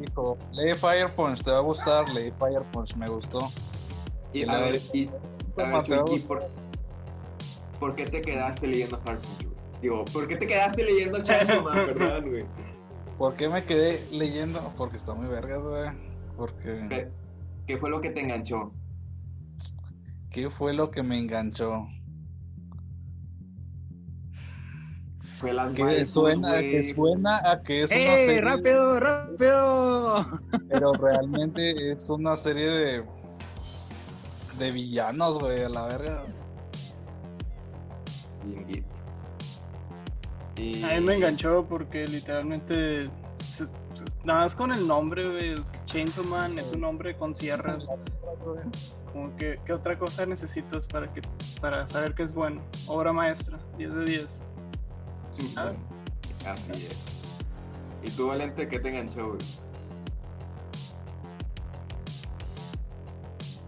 Dijo, 0.00 0.36
lee 0.52 0.74
Fire 0.74 1.08
Punch, 1.10 1.42
te 1.42 1.50
va 1.50 1.58
a 1.58 1.60
gustar, 1.60 2.08
leí 2.12 2.32
Fire 2.38 2.62
Punch, 2.72 2.96
me 2.96 3.08
gustó. 3.08 3.38
Y, 4.32 4.44
La 4.44 4.54
a 4.54 4.60
ver, 4.60 4.72
verdad, 4.72 4.86
y, 4.92 5.08
a 5.08 5.12
ver, 5.56 5.66
Mateo. 5.68 6.04
Chuy, 6.06 6.16
¿y 6.16 6.20
por, 6.20 6.42
por 7.78 7.94
qué 7.94 8.04
te 8.04 8.20
quedaste 8.20 8.66
leyendo 8.66 8.98
Fire 8.98 9.18
Punch, 9.18 9.44
güey? 9.44 9.57
Digo, 9.80 10.04
¿por 10.06 10.26
qué 10.26 10.36
te 10.36 10.46
quedaste 10.46 10.84
leyendo 10.84 11.20
Chainsaw 11.22 11.62
Man, 11.62 11.86
perdón, 11.86 12.30
güey? 12.30 12.44
¿Por 13.16 13.34
qué 13.34 13.48
me 13.48 13.64
quedé 13.64 14.02
leyendo? 14.12 14.60
Porque 14.76 14.96
está 14.96 15.14
muy 15.14 15.26
vergas, 15.26 15.62
güey. 15.62 15.90
Porque... 16.36 17.10
¿Qué, 17.66 17.76
fue 17.76 17.90
lo 17.90 18.00
que 18.00 18.10
te 18.10 18.20
enganchó? 18.20 18.72
¿Qué 20.30 20.50
fue 20.50 20.72
lo 20.72 20.90
que 20.90 21.02
me 21.02 21.18
enganchó? 21.18 21.86
Fue 25.38 25.52
las 25.52 25.72
Que 25.72 26.06
suena, 26.06 26.52
güey. 26.52 26.70
que 26.70 26.82
suena 26.82 27.50
a 27.50 27.62
que 27.62 27.82
es 27.84 27.90
una 27.92 28.14
¡Eh, 28.14 28.18
serie, 28.18 28.40
rápido, 28.40 28.98
rápido! 28.98 30.40
pero 30.68 30.92
realmente 30.94 31.92
es 31.92 32.10
una 32.10 32.36
serie 32.36 32.66
de 32.66 33.04
de 34.58 34.72
villanos, 34.72 35.38
güey, 35.38 35.62
a 35.62 35.68
la 35.68 35.86
verga. 35.86 36.24
Bien, 38.44 38.66
git. 38.66 38.84
Y... 40.58 40.82
A 40.82 40.94
mí 40.94 41.00
me 41.00 41.14
enganchó 41.14 41.64
porque 41.68 42.06
literalmente, 42.06 43.08
nada 44.24 44.40
más 44.40 44.56
con 44.56 44.72
el 44.72 44.86
nombre, 44.86 45.52
es 45.52 45.72
Chainsaw 45.84 46.24
Man 46.24 46.58
es 46.58 46.72
un 46.72 46.80
nombre 46.80 47.16
con 47.16 47.34
sierras. 47.34 47.88
Como 49.12 49.34
que, 49.36 49.58
¿qué 49.64 49.72
otra 49.72 49.98
cosa 49.98 50.26
necesitas 50.26 50.86
para 50.86 51.12
que 51.12 51.22
para 51.60 51.86
saber 51.86 52.14
que 52.14 52.24
es 52.24 52.32
bueno? 52.32 52.60
Obra 52.86 53.12
maestra, 53.12 53.58
10 53.78 53.94
de 53.94 54.04
10. 54.04 54.44
Ah. 55.56 55.72
Así 56.46 56.86
es. 56.86 56.98
¿Y 58.02 58.10
tú, 58.10 58.28
Valente, 58.28 58.68
qué 58.68 58.78
te 58.78 58.88
enganchó, 58.88 59.28
güey? 59.28 59.38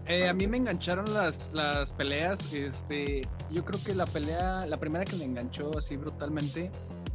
Eh, 0.07 0.27
a 0.27 0.33
mí 0.33 0.45
me 0.45 0.57
engancharon 0.57 1.05
las, 1.13 1.37
las 1.53 1.91
peleas. 1.93 2.37
Este, 2.53 3.21
yo 3.51 3.63
creo 3.65 3.79
que 3.83 3.93
la 3.93 4.05
pelea, 4.05 4.65
la 4.65 4.77
primera 4.77 5.05
que 5.05 5.15
me 5.15 5.25
enganchó 5.25 5.77
así 5.77 5.97
brutalmente, 5.97 6.71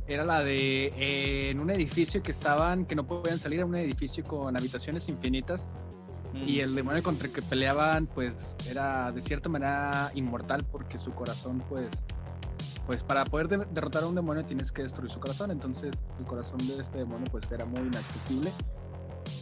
era 0.06 0.24
la 0.24 0.40
de 0.44 0.86
eh, 0.96 1.50
en 1.50 1.60
un 1.60 1.70
edificio 1.70 2.22
que 2.22 2.30
estaban, 2.30 2.84
que 2.86 2.94
no 2.94 3.06
podían 3.06 3.38
salir 3.38 3.60
a 3.62 3.66
un 3.66 3.74
edificio 3.74 4.22
con 4.24 4.56
habitaciones 4.56 5.08
infinitas. 5.08 5.60
Y 6.34 6.60
el 6.60 6.74
demonio 6.74 7.02
contra 7.02 7.28
el 7.28 7.32
que 7.32 7.40
peleaban, 7.40 8.06
pues, 8.08 8.56
era 8.68 9.10
de 9.10 9.22
cierta 9.22 9.48
manera 9.48 10.10
inmortal 10.14 10.62
porque 10.70 10.98
su 10.98 11.12
corazón, 11.12 11.62
pues, 11.66 12.04
pues 12.84 13.02
para 13.02 13.24
poder 13.24 13.48
de- 13.48 13.64
derrotar 13.72 14.02
a 14.02 14.06
un 14.06 14.14
demonio 14.14 14.44
tienes 14.44 14.70
que 14.70 14.82
destruir 14.82 15.10
su 15.10 15.18
corazón. 15.18 15.50
Entonces, 15.50 15.92
el 16.18 16.26
corazón 16.26 16.58
de 16.68 16.78
este 16.78 16.98
demonio, 16.98 17.26
pues, 17.30 17.50
era 17.50 17.64
muy 17.64 17.80
inaccesible. 17.80 18.52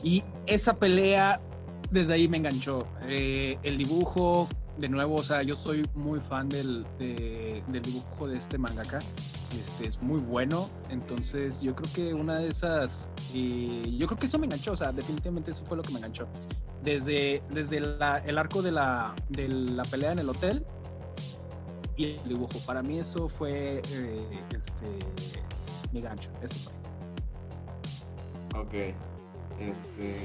Y 0.05 0.23
esa 0.47 0.77
pelea, 0.77 1.41
desde 1.91 2.15
ahí 2.15 2.29
me 2.29 2.37
enganchó. 2.37 2.87
Eh, 3.09 3.59
el 3.65 3.77
dibujo, 3.77 4.49
de 4.79 4.89
nuevo, 4.89 5.17
o 5.17 5.23
sea, 5.23 5.43
yo 5.43 5.55
soy 5.57 5.89
muy 5.95 6.19
fan 6.21 6.49
del, 6.49 6.85
de- 6.99 7.63
del 7.69 7.83
dibujo 7.83 8.27
de 8.27 8.37
este 8.39 8.59
mangaka. 8.59 8.99
Este, 8.99 9.87
es 9.87 10.03
muy 10.03 10.19
bueno. 10.21 10.69
Entonces, 10.91 11.61
yo 11.61 11.75
creo 11.77 11.93
que 11.93 12.15
una 12.15 12.39
de 12.39 12.49
esas. 12.49 13.09
y 13.33 13.97
yo 13.99 14.07
creo 14.09 14.19
que 14.19 14.27
eso 14.27 14.39
me 14.39 14.47
enganchó. 14.47 14.73
O 14.73 14.77
sea, 14.77 14.91
definitivamente 14.91 15.53
eso 15.53 15.65
fue 15.65 15.77
lo 15.77 15.83
que 15.85 15.93
me 15.93 15.99
enganchó. 15.99 16.27
Desde, 16.83 17.43
desde 17.51 17.79
la- 17.81 18.19
el 18.19 18.37
arco 18.37 18.63
de 18.63 18.73
la, 18.73 19.15
de 19.29 19.49
la 19.49 19.85
pelea 19.85 20.11
en 20.13 20.19
el 20.19 20.29
hotel 20.29 20.67
y 21.97 22.05
el 22.17 22.29
dibujo. 22.29 22.59
Para 22.67 22.83
mí, 22.83 22.99
eso 22.99 23.29
fue 23.29 23.81
eh, 23.93 24.41
este, 24.51 24.99
mi 25.93 26.01
gancho. 26.01 26.31
Eso 26.43 26.57
fue. 26.59 26.73
Ok. 28.61 28.75
Este. 29.61 30.17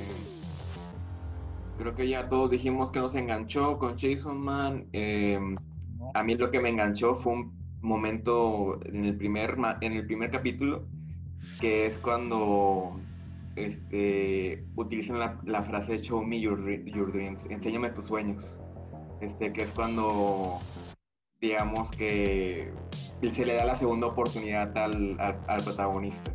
Creo 1.80 1.96
que 1.96 2.10
ya 2.10 2.28
todos 2.28 2.52
dijimos 2.52 2.92
que 2.92 3.00
nos 3.00 3.16
enganchó 3.16 3.80
con 3.80 3.98
Jason 3.98 4.38
Man. 4.38 4.88
Em, 4.92 5.56
a 6.14 6.24
mí 6.24 6.36
lo 6.36 6.52
que 6.52 6.60
me 6.60 6.68
enganchó 6.68 7.16
fue 7.16 7.32
un 7.34 7.54
momento 7.82 8.78
en 8.86 9.06
el 9.06 9.16
primer, 9.16 9.56
en 9.80 9.94
el 9.94 10.06
primer 10.06 10.30
capítulo, 10.30 10.84
que 11.62 11.86
es 11.86 11.98
cuando 11.98 13.00
este, 13.56 14.66
utilizan 14.76 15.20
la, 15.20 15.40
la 15.46 15.62
frase 15.62 16.02
Show 16.02 16.22
me 16.22 16.42
your, 16.42 16.60
dre- 16.62 16.84
your 16.94 17.14
dreams, 17.14 17.46
enséñame 17.50 17.90
tus 17.92 18.08
sueños. 18.08 18.60
Este, 19.22 19.54
que 19.54 19.62
es 19.62 19.72
cuando, 19.72 20.60
digamos 21.40 21.92
que 21.92 22.74
se 23.32 23.46
le 23.46 23.54
da 23.54 23.64
la 23.64 23.76
segunda 23.76 24.08
oportunidad 24.08 24.78
al, 24.78 25.18
al- 25.18 25.40
al 25.48 25.64
protagonista. 25.64 26.34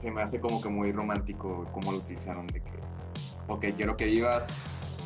Se 0.00 0.10
me 0.10 0.22
hace 0.22 0.40
como 0.40 0.60
que 0.60 0.68
muy 0.68 0.90
romántico 0.90 1.68
como 1.72 1.92
lo 1.92 1.98
utilizaron, 1.98 2.48
de 2.48 2.60
que, 2.60 2.71
ok, 3.48 3.66
quiero 3.76 3.96
que 3.96 4.06
vivas, 4.06 4.48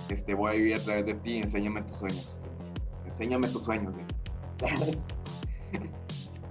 este, 0.08 0.34
voy 0.34 0.50
a 0.50 0.54
vivir 0.54 0.76
a 0.76 0.80
través 0.80 1.06
de 1.06 1.14
ti, 1.14 1.38
enséñame 1.38 1.82
tus 1.82 1.96
sueños. 1.98 2.40
Enséñame 3.04 3.48
tus 3.48 3.64
sueños. 3.64 3.94
¿eh? 3.96 5.00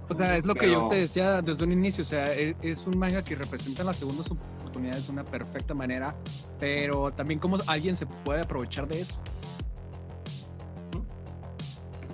O 0.08 0.14
sea, 0.14 0.36
es 0.36 0.44
lo 0.46 0.54
que 0.54 0.70
yo 0.70 0.88
te 0.88 0.96
decía 0.96 1.42
desde 1.42 1.64
un 1.64 1.72
inicio, 1.72 2.02
o 2.02 2.04
sea, 2.04 2.32
e- 2.32 2.56
es 2.62 2.86
un 2.86 2.96
manga 2.96 3.22
que 3.24 3.34
representa 3.34 3.82
las 3.82 3.96
segundas 3.96 4.30
oportunidades 4.30 5.06
de 5.06 5.12
una 5.12 5.24
perfecta 5.24 5.74
manera, 5.74 6.14
pero 6.60 7.10
también 7.12 7.40
cómo 7.40 7.58
alguien 7.66 7.96
se 7.96 8.06
puede 8.06 8.40
aprovechar 8.42 8.86
de 8.86 9.00
eso. 9.00 9.20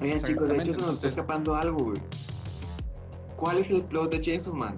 Oigan, 0.00 0.20
chicos, 0.22 0.48
de 0.48 0.56
hecho 0.56 0.72
se 0.72 0.80
nos 0.80 0.94
está 0.94 1.08
escapando 1.08 1.54
algo, 1.54 1.84
güey. 1.84 1.98
¿Cuál 3.36 3.58
es 3.58 3.70
el 3.70 3.82
plot 3.82 4.10
de 4.10 4.20
Chainsaw 4.20 4.54
Man? 4.54 4.74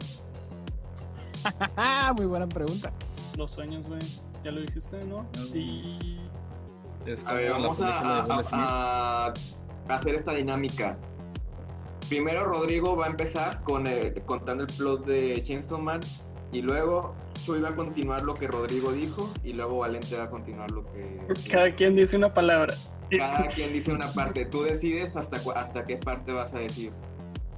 Muy 2.17 2.27
buena 2.27 2.49
pregunta. 2.49 2.93
Los 3.37 3.53
sueños, 3.53 3.87
güey. 3.87 4.01
Ya 4.45 4.51
lo 4.51 4.61
dijiste, 4.61 5.05
¿no? 5.07 5.27
Y. 5.55 6.21
Es 7.07 7.25
A 7.27 7.35
ver, 7.35 7.51
vamos 7.51 7.81
a, 7.83 9.33
hacer 9.89 10.15
esta 10.15 10.33
dinámica. 10.33 10.97
Primero 12.09 12.45
Rodrigo 12.45 12.97
va 12.97 13.07
a 13.07 13.09
empezar 13.11 13.63
con 13.63 13.87
el- 13.87 14.15
contando 14.23 14.65
el 14.65 14.73
plot 14.75 15.07
de 15.07 15.43
Chainsaw 15.43 15.79
Man 15.79 16.01
y 16.53 16.63
luego 16.63 17.15
Chuy 17.45 17.61
va 17.61 17.71
a 17.71 17.75
continuar 17.77 18.23
lo 18.23 18.35
que 18.35 18.47
Rodrigo 18.47 18.93
dijo 18.93 19.31
y 19.43 19.53
luego 19.53 19.79
Valente 19.79 20.17
va 20.17 20.25
a 20.25 20.31
continuar 20.31 20.71
lo 20.71 20.85
que... 20.93 21.27
Cada 21.51 21.75
quien 21.75 21.97
dice 21.97 22.17
una 22.17 22.33
palabra. 22.33 22.75
Cada 23.11 23.49
quien 23.49 23.73
dice 23.73 23.93
una 23.93 24.11
parte. 24.13 24.47
Tú 24.47 24.63
decides 24.63 25.17
hasta, 25.17 25.39
hasta 25.55 25.85
qué 25.87 25.97
parte 25.97 26.33
vas 26.33 26.55
a 26.55 26.59
decir, 26.59 26.93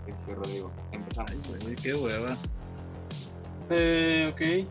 este 0.07 0.35
Rodrigo. 0.35 0.73
Empezamos. 0.93 1.33
Ay, 1.67 1.77
qué 1.81 1.95
hueva. 1.95 2.37
Eh, 3.71 4.33
ok. 4.33 4.69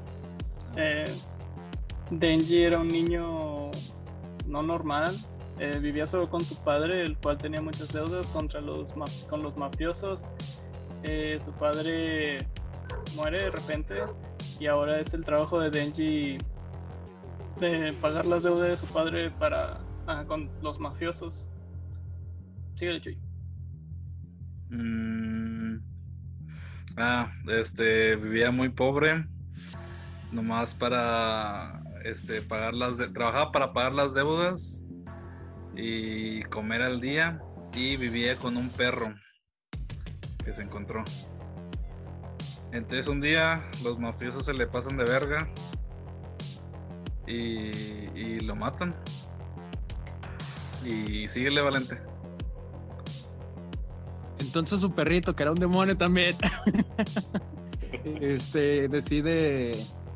Eh, 0.77 1.05
Denji 2.11 2.63
era 2.63 2.79
un 2.79 2.87
niño 2.87 3.71
no 4.47 4.63
normal. 4.63 5.15
Eh, 5.59 5.79
vivía 5.79 6.05
solo 6.05 6.29
con 6.29 6.43
su 6.43 6.55
padre, 6.63 7.03
el 7.03 7.17
cual 7.17 7.37
tenía 7.37 7.61
muchas 7.61 7.91
deudas 7.93 8.27
contra 8.27 8.61
los 8.61 8.93
con 9.29 9.41
los 9.41 9.57
mafiosos. 9.57 10.25
Eh, 11.03 11.37
su 11.39 11.51
padre 11.53 12.39
muere 13.15 13.43
de 13.43 13.51
repente 13.51 13.95
y 14.59 14.67
ahora 14.67 14.99
es 14.99 15.13
el 15.13 15.23
trabajo 15.23 15.59
de 15.59 15.69
Denji 15.69 16.37
de 17.59 17.93
pagar 18.01 18.25
las 18.25 18.43
deudas 18.43 18.69
de 18.69 18.77
su 18.77 18.87
padre 18.87 19.31
para 19.31 19.79
ah, 20.07 20.25
con 20.27 20.49
los 20.61 20.79
mafiosos. 20.79 21.49
Síguele, 22.75 23.01
Chuy. 23.01 23.17
Mm. 24.69 25.77
Ah, 26.97 27.31
este, 27.47 28.15
vivía 28.15 28.51
muy 28.51 28.69
pobre, 28.69 29.25
nomás 30.31 30.73
para, 30.73 31.83
este, 32.05 32.41
pagar 32.43 32.75
las, 32.75 32.97
de- 32.97 33.07
trabajaba 33.09 33.51
para 33.51 33.73
pagar 33.73 33.93
las 33.93 34.13
deudas 34.13 34.83
y 35.75 36.43
comer 36.43 36.83
al 36.83 37.01
día 37.01 37.41
y 37.73 37.97
vivía 37.97 38.35
con 38.35 38.57
un 38.57 38.69
perro 38.69 39.13
que 40.43 40.53
se 40.53 40.61
encontró. 40.61 41.03
Entonces 42.71 43.07
un 43.07 43.21
día 43.21 43.63
los 43.83 43.99
mafiosos 43.99 44.45
se 44.45 44.53
le 44.53 44.67
pasan 44.67 44.97
de 44.97 45.03
verga 45.03 45.49
y, 47.25 48.39
lo 48.41 48.55
matan. 48.55 48.95
Y 50.85 51.27
síguele, 51.27 51.61
Valente. 51.61 51.99
Entonces 54.37 54.79
su 54.79 54.93
perrito, 54.93 55.35
que 55.35 55.41
era 55.41 55.51
un 55.51 55.59
demonio 55.59 55.97
también, 55.97 56.35
este, 58.03 58.87
decide 58.89 59.71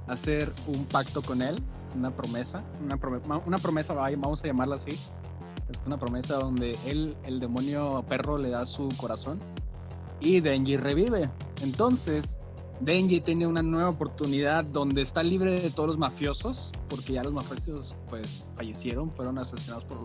hacer 0.08 0.54
un 0.68 0.86
pacto 0.86 1.24
con 1.24 1.42
él, 1.42 1.60
una 1.96 2.12
promesa, 2.12 2.64
una, 2.84 2.98
prome- 2.98 3.22
ma- 3.28 3.42
una 3.46 3.58
promesa, 3.58 3.94
vamos 3.94 4.42
a 4.44 4.48
llamarla 4.48 4.76
así. 4.76 4.92
Es 4.92 5.78
una 5.86 5.98
promesa 5.98 6.36
donde 6.36 6.78
él, 6.86 7.16
el 7.24 7.40
demonio 7.40 8.04
perro, 8.08 8.38
le 8.38 8.50
da 8.50 8.66
su 8.66 8.90
corazón 8.98 9.40
y 10.20 10.40
Denji 10.40 10.78
revive. 10.78 11.30
Entonces, 11.62 12.24
Denji 12.80 13.22
tiene 13.22 13.46
una 13.46 13.62
nueva 13.62 13.90
oportunidad 13.90 14.64
donde 14.64 15.02
está 15.02 15.22
libre 15.22 15.60
de 15.60 15.70
todos 15.70 15.88
los 15.88 15.98
mafiosos, 15.98 16.72
porque 16.88 17.14
ya 17.14 17.24
los 17.24 17.34
mafiosos 17.34 17.96
pues 18.10 18.46
fallecieron, 18.56 19.12
fueron 19.12 19.38
asesinados 19.38 19.86
por, 19.86 19.98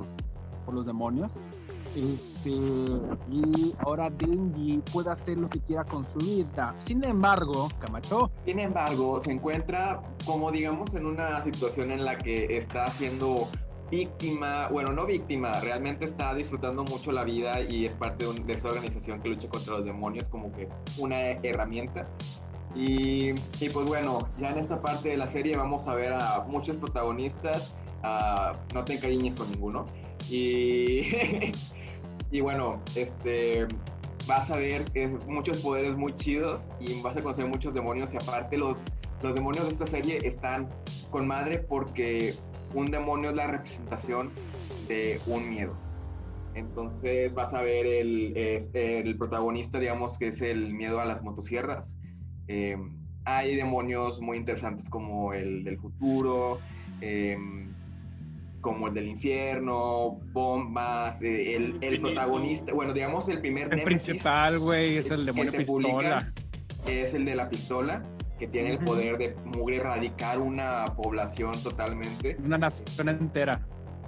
por 0.65 0.75
los 0.75 0.85
demonios. 0.85 1.31
Este, 1.95 2.51
y 3.31 3.75
ahora 3.85 4.11
Denji 4.11 4.83
puede 4.93 5.11
hacer 5.11 5.39
lo 5.39 5.49
que 5.49 5.61
quiera 5.61 5.85
con 5.85 6.05
su 6.13 6.19
vida. 6.19 6.75
Sin 6.85 7.05
embargo, 7.05 7.69
Camacho, 7.79 8.31
Sin 8.45 8.59
embargo, 8.59 9.21
se 9.21 9.31
encuentra 9.33 10.03
como 10.25 10.51
digamos 10.51 10.95
en 10.95 11.07
una 11.07 11.43
situación 11.45 11.93
en 11.93 12.05
la 12.05 12.19
que 12.19 12.57
está 12.59 12.87
siendo 12.89 13.49
víctima, 13.91 14.69
bueno, 14.69 14.93
no 14.93 15.07
víctima, 15.07 15.53
realmente 15.61 16.05
está 16.07 16.35
disfrutando 16.35 16.83
mucho 16.85 17.13
la 17.13 17.23
vida 17.23 17.61
y 17.69 17.87
es 17.87 17.95
parte 17.95 18.25
de, 18.25 18.31
un- 18.33 18.47
de 18.47 18.55
esa 18.55 18.69
organización 18.69 19.21
que 19.21 19.29
lucha 19.29 19.49
contra 19.49 19.75
los 19.75 19.85
demonios, 19.85 20.27
como 20.29 20.51
que 20.53 20.65
es 20.65 20.73
una 20.99 21.21
herramienta. 21.31 22.09
Y, 22.75 23.31
y 23.31 23.69
pues 23.73 23.87
bueno, 23.87 24.19
ya 24.39 24.51
en 24.51 24.59
esta 24.59 24.81
parte 24.83 25.11
de 25.11 25.17
la 25.17 25.29
serie 25.29 25.57
vamos 25.57 25.87
a 25.87 25.95
ver 25.95 26.13
a 26.15 26.45
muchos 26.49 26.77
protagonistas, 26.77 27.77
no 28.75 28.85
te 28.85 28.95
encariñes 28.95 29.35
con 29.35 29.49
ninguno. 29.51 29.85
Y, 30.29 31.03
y 32.35 32.41
bueno, 32.41 32.83
este, 32.97 33.65
vas 34.27 34.51
a 34.51 34.57
ver 34.57 34.85
muchos 35.29 35.59
poderes 35.59 35.95
muy 35.95 36.13
chidos 36.17 36.69
y 36.81 37.01
vas 37.01 37.17
a 37.17 37.23
conocer 37.23 37.47
muchos 37.47 37.75
demonios 37.75 38.13
y 38.13 38.17
aparte 38.17 38.59
los, 38.59 38.87
los 39.23 39.37
demonios 39.37 39.67
de 39.67 39.71
esta 39.71 39.87
serie 39.87 40.19
están 40.25 40.69
con 41.13 41.29
madre 41.29 41.59
porque 41.59 42.35
un 42.75 42.87
demonio 42.87 43.31
es 43.31 43.37
la 43.37 43.47
representación 43.47 44.33
de 44.89 45.21
un 45.29 45.49
miedo. 45.49 45.77
Entonces 46.57 47.35
vas 47.35 47.55
a 47.55 47.63
ver 47.63 47.87
el, 47.87 48.37
el 48.37 49.17
protagonista, 49.17 49.79
digamos 49.79 50.19
que 50.19 50.27
es 50.27 50.43
el 50.43 50.75
miedo 50.75 50.99
a 50.99 51.05
las 51.05 51.23
motosierras. 51.23 51.97
Eh, 52.49 52.77
hay 53.27 53.55
demonios 53.55 54.21
muy 54.21 54.39
interesantes 54.39 54.91
como 54.91 55.35
el 55.35 55.63
del 55.63 55.79
futuro, 55.79 56.59
eh, 57.01 57.39
como 58.65 58.89
el 58.89 58.95
del 58.95 59.09
infierno, 59.09 60.19
bombas, 60.33 61.21
eh, 61.21 61.55
el, 61.55 61.77
el 61.83 62.01
protagonista, 62.01 62.73
bueno, 62.73 62.95
digamos 62.95 63.29
el 63.29 63.41
primer 63.41 63.65
el 63.71 63.77
némesis 63.77 64.07
principal, 64.07 64.59
güey, 64.59 64.97
es 64.97 65.11
el 65.11 65.27
demonio 65.27 65.53
pistola. 65.53 66.33
es 66.87 67.13
el 67.13 67.27
de 67.27 67.37
la 67.37 67.51
pistola, 67.51 68.03
que 68.39 68.49
tiene 68.49 68.71
el 68.73 68.79
poder 68.79 69.19
de 69.19 69.37
mugre 69.45 69.77
erradicar 69.77 70.41
una 70.41 70.87
población 70.97 71.53
totalmente 71.63 72.37
Una 72.43 72.57
nación 72.57 73.09
entera. 73.11 73.61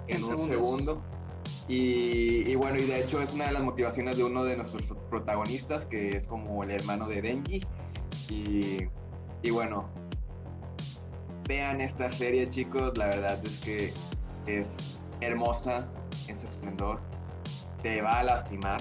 en 0.08 0.16
En 0.16 0.24
un 0.24 0.28
segundos. 0.30 0.46
segundo. 0.48 1.02
Y, 1.68 2.50
y 2.50 2.54
bueno, 2.54 2.78
y 2.78 2.84
de 2.86 3.00
hecho 3.02 3.20
es 3.20 3.34
una 3.34 3.46
de 3.48 3.52
las 3.52 3.62
motivaciones 3.62 4.16
de 4.16 4.24
uno 4.24 4.42
de 4.44 4.56
nuestros 4.56 4.86
protagonistas, 5.10 5.84
que 5.84 6.16
es 6.16 6.26
como 6.26 6.64
el 6.64 6.70
hermano 6.70 7.08
de 7.08 7.20
Denji. 7.20 7.60
Y, 8.30 8.78
y 9.42 9.50
bueno, 9.50 9.88
vean 11.46 11.80
esta 11.80 12.10
serie, 12.10 12.48
chicos. 12.48 12.96
La 12.96 13.06
verdad 13.06 13.38
es 13.44 13.60
que 13.60 13.92
es 14.46 14.98
hermosa 15.20 15.86
en 16.28 16.36
su 16.38 16.46
esplendor. 16.46 17.00
Te 17.82 18.00
va 18.02 18.20
a 18.20 18.22
lastimar. 18.24 18.80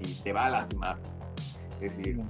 Y 0.00 0.14
te 0.14 0.32
va 0.32 0.46
a 0.46 0.50
lastimar. 0.50 0.98
Es 1.80 1.96
decir, 1.96 2.20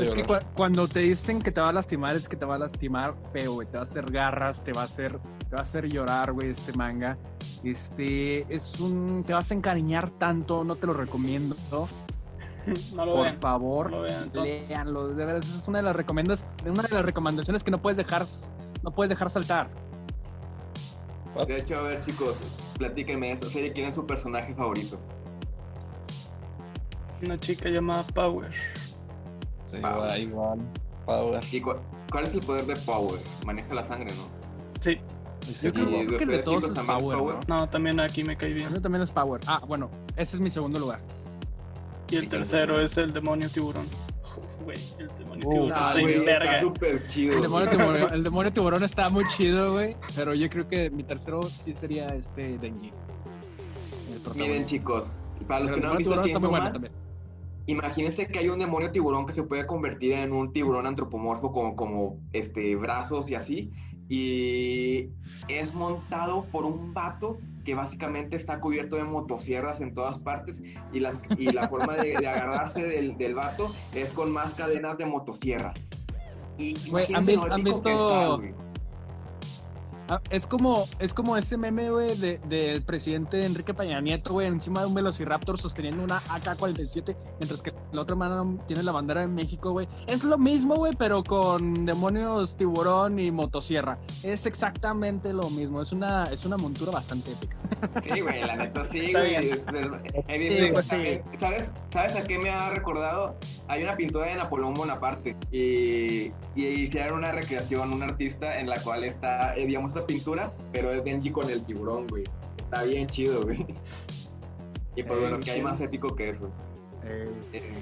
Es 0.00 0.14
que 0.14 0.24
cu- 0.24 0.34
cuando 0.54 0.88
te 0.88 1.00
dicen 1.00 1.40
que 1.40 1.50
te 1.52 1.60
va 1.60 1.68
a 1.68 1.72
lastimar, 1.72 2.16
es 2.16 2.28
que 2.28 2.36
te 2.36 2.44
va 2.44 2.56
a 2.56 2.58
lastimar 2.58 3.14
feo, 3.32 3.54
güey. 3.54 3.66
Te 3.68 3.76
va 3.78 3.84
a 3.84 3.86
hacer 3.86 4.10
garras, 4.10 4.62
te 4.64 4.72
va 4.72 4.82
a 4.82 4.84
hacer, 4.84 5.18
te 5.48 5.54
va 5.56 5.58
a 5.60 5.62
hacer 5.62 5.86
llorar, 5.88 6.32
güey, 6.32 6.50
este 6.50 6.72
manga. 6.72 7.16
Este, 7.64 8.40
es 8.54 8.78
un, 8.80 9.24
te 9.26 9.32
vas 9.32 9.50
a 9.50 9.54
encariñar 9.54 10.10
tanto, 10.10 10.64
no 10.64 10.76
te 10.76 10.86
lo 10.86 10.94
recomiendo. 10.94 11.56
No 12.94 13.06
lo 13.06 13.12
Por 13.14 13.22
vean. 13.22 13.40
favor, 13.40 13.90
no 13.90 13.96
lo 13.96 14.02
vean, 14.02 14.24
entonces. 14.24 14.68
léanlo. 14.68 15.08
De 15.08 15.24
verdad, 15.24 15.38
es 15.42 15.66
una 15.66 15.78
de 15.78 15.84
las 15.84 15.96
recomendas, 15.96 16.44
una 16.66 16.82
de 16.82 16.88
las 16.90 17.02
recomendaciones 17.02 17.64
que 17.64 17.70
no 17.70 17.80
puedes 17.80 17.96
dejar, 17.96 18.26
no 18.82 18.90
puedes 18.90 19.08
dejar 19.08 19.30
saltar. 19.30 19.70
De 21.46 21.56
hecho, 21.56 21.78
a 21.78 21.82
ver 21.82 22.00
chicos, 22.04 22.40
platíquenme 22.78 23.32
esa 23.32 23.48
serie, 23.48 23.72
¿quién 23.72 23.86
es 23.88 23.94
su 23.94 24.06
personaje 24.06 24.54
favorito? 24.54 24.98
Una 27.24 27.38
chica 27.38 27.68
llamada 27.68 28.02
Power. 28.14 28.50
Sí, 29.62 29.78
Power. 29.78 30.10
va 30.10 30.18
igual. 30.18 30.58
Power. 31.04 31.40
¿Y, 31.52 31.60
cu- 31.60 31.74
¿Cuál 32.10 32.24
es 32.24 32.34
el 32.34 32.40
poder 32.40 32.64
de 32.66 32.76
Power? 32.76 33.20
Maneja 33.44 33.74
la 33.74 33.82
sangre, 33.82 34.14
¿no? 34.14 34.28
Sí. 34.80 34.98
Yo 35.62 35.68
¿Y 35.70 35.72
creo, 35.72 35.86
de 35.86 36.06
creo 36.06 36.18
que 36.18 36.24
el 36.24 36.30
de 36.30 36.38
todos 36.42 36.64
es 36.64 36.78
Power, 36.78 37.18
Power? 37.18 37.36
¿no? 37.48 37.56
No, 37.60 37.68
también 37.68 37.98
aquí 38.00 38.22
me 38.22 38.36
cae 38.36 38.52
bien. 38.52 38.72
mí 38.72 38.80
también 38.80 39.02
es 39.02 39.10
Power. 39.10 39.40
Ah, 39.46 39.62
bueno, 39.66 39.90
ese 40.16 40.36
es 40.36 40.42
mi 40.42 40.50
segundo 40.50 40.78
lugar. 40.78 41.00
Y 42.10 42.16
el 42.16 42.28
tercero 42.28 42.80
es 42.80 42.96
el 42.98 43.12
demonio 43.12 43.48
tiburón. 43.50 43.86
Uf, 44.38 44.64
Güey, 44.64 44.78
el 44.98 45.08
demonio 45.18 45.48
tiburón 45.48 45.72
está 45.72 45.92
güey, 45.92 46.06
bien 46.06 46.18
está 46.20 46.38
verga. 46.38 46.60
súper 46.60 47.06
chido. 47.06 47.34
El 47.36 47.42
demonio, 47.42 47.66
güey. 47.66 47.78
tiburón, 47.78 48.14
el 48.14 48.22
demonio 48.22 48.52
tiburón 48.52 48.82
está 48.84 49.08
muy 49.08 49.24
chido, 49.36 49.72
güey. 49.72 49.96
Pero 50.14 50.34
yo 50.34 50.48
creo 50.48 50.68
que 50.68 50.90
mi 50.90 51.02
tercero 51.04 51.42
sí 51.42 51.74
sería 51.74 52.06
este 52.06 52.58
Denji. 52.58 52.92
Miren, 54.36 54.64
chicos, 54.64 55.18
para 55.46 55.60
los 55.60 55.70
Pero 55.70 55.80
que 55.80 55.86
no 55.86 55.92
han 55.92 55.98
visto 55.98 56.22
Chainsaw 56.22 56.50
bueno 56.50 56.70
Man, 56.80 56.90
imagínense 57.66 58.26
que 58.26 58.38
hay 58.38 58.48
un 58.48 58.58
demonio 58.58 58.90
tiburón 58.90 59.26
que 59.26 59.32
se 59.32 59.42
puede 59.42 59.66
convertir 59.66 60.12
en 60.12 60.32
un 60.32 60.52
tiburón 60.52 60.86
antropomorfo 60.86 61.52
con 61.52 61.76
como 61.76 62.18
este 62.32 62.76
brazos 62.76 63.30
y 63.30 63.34
así 63.34 63.72
y 64.08 65.10
es 65.48 65.74
montado 65.74 66.44
por 66.46 66.64
un 66.64 66.94
vato 66.94 67.38
que 67.68 67.74
básicamente 67.74 68.34
está 68.34 68.60
cubierto 68.60 68.96
de 68.96 69.04
motosierras 69.04 69.82
en 69.82 69.92
todas 69.92 70.18
partes 70.18 70.62
y, 70.90 71.00
las, 71.00 71.20
y 71.36 71.52
la 71.52 71.68
forma 71.68 71.96
de, 71.96 72.16
de 72.16 72.26
agarrarse 72.26 72.82
del, 72.82 73.18
del 73.18 73.34
vato 73.34 73.70
es 73.94 74.14
con 74.14 74.32
más 74.32 74.54
cadenas 74.54 74.96
de 74.96 75.04
motosierra. 75.04 75.74
Y 76.56 76.74
Güey, 76.88 77.04
¿han 77.12 77.16
han 77.16 77.62
visto-. 77.62 78.40
Ah, 80.08 80.20
es 80.30 80.46
como, 80.46 80.86
es 80.98 81.12
como 81.12 81.36
ese 81.36 81.56
meme, 81.56 81.90
güey, 81.90 82.16
de- 82.16 82.38
del 82.48 82.82
presidente 82.82 83.44
Enrique 83.44 83.74
Peña 83.74 84.00
Nieto, 84.00 84.32
güey, 84.32 84.46
encima 84.46 84.80
de 84.80 84.86
un 84.86 84.94
Velociraptor 84.94 85.58
sosteniendo 85.58 86.02
una 86.02 86.22
AK-47, 86.30 87.16
mientras 87.38 87.60
que 87.62 87.72
la 87.92 88.02
otra 88.02 88.16
mano 88.16 88.58
tiene 88.66 88.82
la 88.82 88.92
bandera 88.92 89.20
de 89.20 89.26
México, 89.28 89.72
güey. 89.72 89.86
Es 90.06 90.24
lo 90.24 90.38
mismo, 90.38 90.76
güey, 90.76 90.92
pero 90.96 91.22
con 91.22 91.84
demonios 91.84 92.56
tiburón 92.56 93.18
y 93.18 93.30
motosierra. 93.30 93.98
Es 94.22 94.46
exactamente 94.46 95.32
lo 95.32 95.50
mismo. 95.50 95.82
Es 95.82 95.92
una, 95.92 96.24
es 96.24 96.44
una 96.46 96.56
montura 96.56 96.92
bastante 96.92 97.32
épica. 97.32 97.56
Sí, 98.02 98.20
güey, 98.20 98.40
la 98.44 98.56
neta 98.56 98.84
sí, 98.84 99.12
güey. 99.12 99.34
es 99.36 99.66
verdad. 99.66 100.00
He 100.28 100.48
Sí, 100.82 101.18
¿sabes, 101.36 101.72
¿Sabes 101.92 102.16
a 102.16 102.22
qué 102.24 102.38
me 102.38 102.50
ha 102.50 102.70
recordado? 102.70 103.36
Hay 103.68 103.82
una 103.82 103.96
pintura 103.96 104.26
de 104.26 104.36
Napoleón 104.36 104.72
Bonaparte 104.74 105.36
y, 105.52 106.32
y 106.54 106.66
hicieron 106.66 107.18
una 107.18 107.32
recreación, 107.32 107.92
un 107.92 108.02
artista 108.02 108.58
en 108.58 108.68
la 108.68 108.80
cual 108.82 109.04
está, 109.04 109.54
eh, 109.56 109.66
digamos, 109.66 109.97
esa 109.98 110.06
pintura, 110.06 110.52
pero 110.72 110.92
es 110.92 111.04
Denji 111.04 111.30
con 111.30 111.48
el 111.50 111.62
tiburón, 111.62 112.06
güey. 112.08 112.24
Está 112.58 112.84
bien 112.84 113.06
chido, 113.06 113.42
güey. 113.42 113.66
Y 114.96 115.02
pues 115.02 115.18
Eh, 115.18 115.20
bueno, 115.20 115.40
que 115.40 115.50
hay 115.50 115.62
más 115.62 115.80
épico 115.80 116.14
que 116.14 116.30
eso. 116.30 116.50
Eh, 117.04 117.30
Eh, 117.52 117.72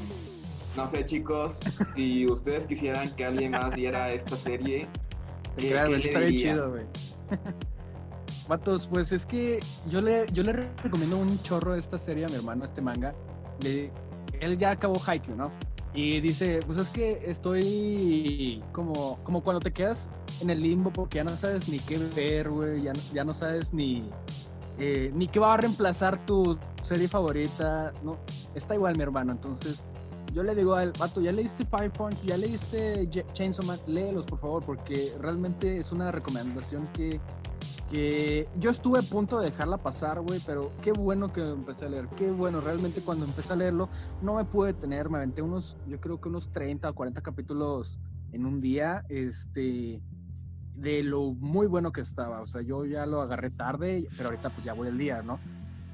no 0.77 0.87
sé, 0.87 1.05
chicos, 1.05 1.59
si 1.95 2.27
ustedes 2.27 2.67
quisieran 2.67 3.15
que 3.17 3.25
alguien 3.25 3.53
más 3.53 3.75
viera 3.75 4.13
esta 4.13 4.37
serie, 4.37 4.87
¿qué, 5.57 5.71
claro, 5.71 5.87
qué 5.87 5.91
güey, 5.91 6.03
le 6.03 6.09
está 6.09 6.21
bien 6.21 6.37
chido, 6.37 6.71
güey. 6.71 6.85
Vatos, 8.49 8.87
pues 8.87 9.11
es 9.11 9.27
que 9.27 9.59
yo 9.87 10.01
le, 10.01 10.27
yo 10.33 10.43
le 10.45 10.53
recomiendo 10.53 11.17
un 11.17 11.43
chorro 11.43 11.73
de 11.73 11.81
esta 11.81 11.99
serie 11.99 12.27
a 12.27 12.29
mi 12.29 12.35
hermano, 12.35 12.65
este 12.65 12.81
manga. 12.81 13.15
De, 13.61 13.91
él 14.41 14.57
ya 14.57 14.71
acabó 14.71 15.01
Haikyuu, 15.05 15.35
¿no? 15.35 15.51
Y 15.97 16.21
dice, 16.21 16.61
pues 16.67 16.79
es 16.79 16.91
que 16.91 17.23
estoy 17.27 18.63
como, 18.73 19.19
como 19.23 19.43
cuando 19.43 19.61
te 19.61 19.73
quedas 19.73 20.11
en 20.43 20.51
el 20.51 20.63
limbo 20.63 20.93
porque 20.93 21.17
ya 21.17 21.25
no 21.25 21.35
sabes 21.35 21.71
ni 21.71 21.79
qué 21.79 21.97
ver, 22.15 22.51
güey, 22.51 22.83
ya, 22.83 22.93
ya 23.15 23.25
no 23.25 23.33
sabes 23.33 23.73
ni, 23.73 24.05
eh, 24.79 25.11
ni 25.15 25.27
qué 25.27 25.41
va 25.41 25.55
a 25.55 25.57
reemplazar 25.57 26.25
tu 26.27 26.59
serie 26.83 27.09
favorita, 27.09 27.95
¿no? 28.05 28.19
Está 28.55 28.75
igual 28.75 28.95
mi 28.97 29.05
hermano, 29.05 29.33
entonces 29.33 29.83
yo 30.35 30.43
le 30.43 30.55
digo 30.55 30.75
al 30.75 30.93
vato, 30.93 31.23
¿ya 31.23 31.33
leíste 31.33 31.65
Fire 31.65 31.91
Punch? 31.91 32.23
¿Ya 32.27 32.37
leíste 32.37 33.09
Chainsaw 33.33 33.65
Man? 33.65 33.81
Léelos, 33.87 34.27
por 34.27 34.39
favor, 34.39 34.63
porque 34.67 35.15
realmente 35.19 35.79
es 35.79 35.93
una 35.93 36.13
recomendación 36.13 36.87
que, 36.89 37.19
que 37.91 38.49
yo 38.59 38.71
estuve 38.71 38.99
a 38.99 39.03
punto 39.03 39.39
de 39.39 39.47
dejarla 39.47 39.79
pasar, 39.79 40.21
güey, 40.21 40.41
pero 40.45 40.73
qué 40.83 40.93
bueno 40.93 41.33
que 41.33 41.41
empecé 41.41 41.85
a 41.85 41.89
leer, 41.89 42.09
qué 42.17 42.31
bueno, 42.31 42.61
realmente 42.61 43.01
cuando 43.01 43.25
empecé 43.25 43.53
a 43.53 43.57
leerlo 43.57 43.89
no 44.23 44.35
me 44.35 44.45
pude 44.45 44.73
tener, 44.73 45.09
me 45.09 45.19
aventé 45.19 45.43
unos, 45.43 45.77
yo 45.87 46.01
creo 46.01 46.21
que 46.21 46.29
unos 46.29 46.51
30 46.51 46.91
o 46.91 46.95
40 46.95 47.21
capítulos 47.21 48.01
en 48.33 48.45
un 48.45 48.61
día, 48.61 49.05
este, 49.09 50.03
de 50.75 51.03
lo 51.03 51.33
muy 51.33 51.67
bueno 51.67 51.93
que 51.93 52.01
estaba, 52.01 52.41
o 52.41 52.47
sea, 52.47 52.61
yo 52.63 52.85
ya 52.85 53.07
lo 53.07 53.21
agarré 53.21 53.51
tarde, 53.51 54.07
pero 54.17 54.29
ahorita 54.29 54.51
pues 54.51 54.65
ya 54.65 54.75
voy 54.75 54.89
al 54.89 54.99
día, 54.99 55.23
¿no? 55.23 55.39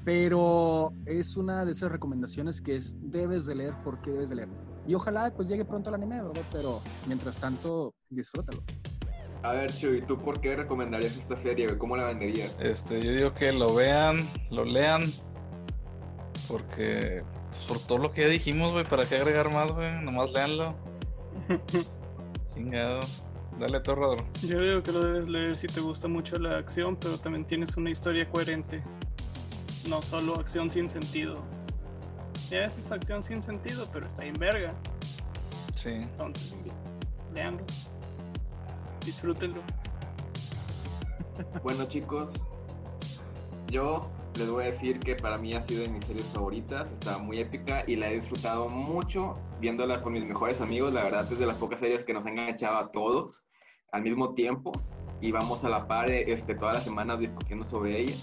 Pero 0.03 0.91
es 1.05 1.37
una 1.37 1.63
de 1.63 1.71
esas 1.71 1.91
recomendaciones 1.91 2.59
que 2.59 2.75
es, 2.75 2.97
debes 3.01 3.45
de 3.45 3.55
leer 3.55 3.73
porque 3.85 4.11
debes 4.11 4.29
de 4.29 4.35
leer. 4.35 4.49
Y 4.85 4.95
ojalá 4.95 5.31
pues 5.33 5.47
llegue 5.47 5.63
pronto 5.63 5.89
el 5.89 5.95
anime, 5.95 6.21
¿verdad? 6.21 6.43
Pero 6.51 6.81
mientras 7.07 7.39
tanto, 7.39 7.93
disfrútalo. 8.09 8.61
A 9.43 9.51
ver, 9.51 9.73
Chuy, 9.73 10.01
¿tú 10.01 10.17
por 10.17 10.39
qué 10.39 10.55
recomendarías 10.55 11.17
esta 11.17 11.35
serie? 11.35 11.77
¿Cómo 11.77 11.97
la 11.97 12.05
venderías? 12.05 12.55
Este, 12.59 13.01
yo 13.01 13.11
digo 13.11 13.33
que 13.33 13.51
lo 13.51 13.75
vean, 13.75 14.17
lo 14.49 14.63
lean, 14.63 15.01
porque 16.47 17.23
por 17.67 17.79
todo 17.79 17.97
lo 17.97 18.13
que 18.13 18.21
ya 18.21 18.27
dijimos, 18.29 18.71
güey, 18.71 18.85
¿para 18.85 19.05
qué 19.05 19.17
agregar 19.17 19.51
más, 19.51 19.71
güey? 19.73 20.01
Nomás 20.01 20.31
leanlo. 20.31 20.75
Chingados. 22.45 23.27
Dale 23.59 23.79
Rodro. 23.79 24.25
Yo 24.41 24.61
digo 24.61 24.81
que 24.81 24.91
lo 24.91 25.01
debes 25.01 25.27
leer 25.27 25.57
si 25.57 25.67
te 25.67 25.79
gusta 25.79 26.07
mucho 26.07 26.37
la 26.37 26.57
acción, 26.57 26.95
pero 26.95 27.17
también 27.17 27.45
tienes 27.45 27.77
una 27.77 27.89
historia 27.89 28.27
coherente. 28.29 28.81
No 29.89 30.01
solo 30.01 30.35
acción 30.35 30.71
sin 30.71 30.89
sentido. 30.89 31.43
Ya 32.49 32.63
es 32.63 32.77
esa 32.77 32.95
acción 32.95 33.21
sin 33.21 33.43
sentido, 33.43 33.87
pero 33.91 34.07
está 34.07 34.25
en 34.25 34.33
verga. 34.33 34.73
Sí. 35.75 35.89
Entonces, 35.89 36.73
leanlo. 37.33 37.63
Disfrútenlo. 39.05 39.61
Bueno, 41.63 41.85
chicos, 41.85 42.45
yo 43.67 44.09
les 44.37 44.49
voy 44.49 44.63
a 44.63 44.67
decir 44.67 44.99
que 44.99 45.15
para 45.15 45.37
mí 45.37 45.53
ha 45.53 45.61
sido 45.61 45.83
de 45.83 45.89
mis 45.89 46.05
series 46.05 46.25
favoritas, 46.27 46.91
está 46.91 47.17
muy 47.17 47.39
épica 47.39 47.83
y 47.87 47.95
la 47.95 48.09
he 48.09 48.15
disfrutado 48.15 48.69
mucho 48.69 49.37
viéndola 49.59 50.01
con 50.01 50.13
mis 50.13 50.25
mejores 50.25 50.61
amigos. 50.61 50.93
La 50.93 51.03
verdad 51.03 51.31
es 51.31 51.39
de 51.39 51.45
las 51.45 51.57
pocas 51.57 51.79
series 51.79 52.03
que 52.03 52.13
nos 52.13 52.25
han 52.25 52.37
enganchado 52.37 52.77
a 52.77 52.91
todos 52.91 53.43
al 53.91 54.03
mismo 54.03 54.33
tiempo 54.33 54.71
y 55.21 55.31
vamos 55.31 55.63
a 55.63 55.69
la 55.69 55.87
par 55.87 56.09
este, 56.09 56.55
todas 56.55 56.75
las 56.75 56.83
semanas 56.83 57.19
discutiendo 57.19 57.63
sobre 57.63 58.01
ella. 58.01 58.15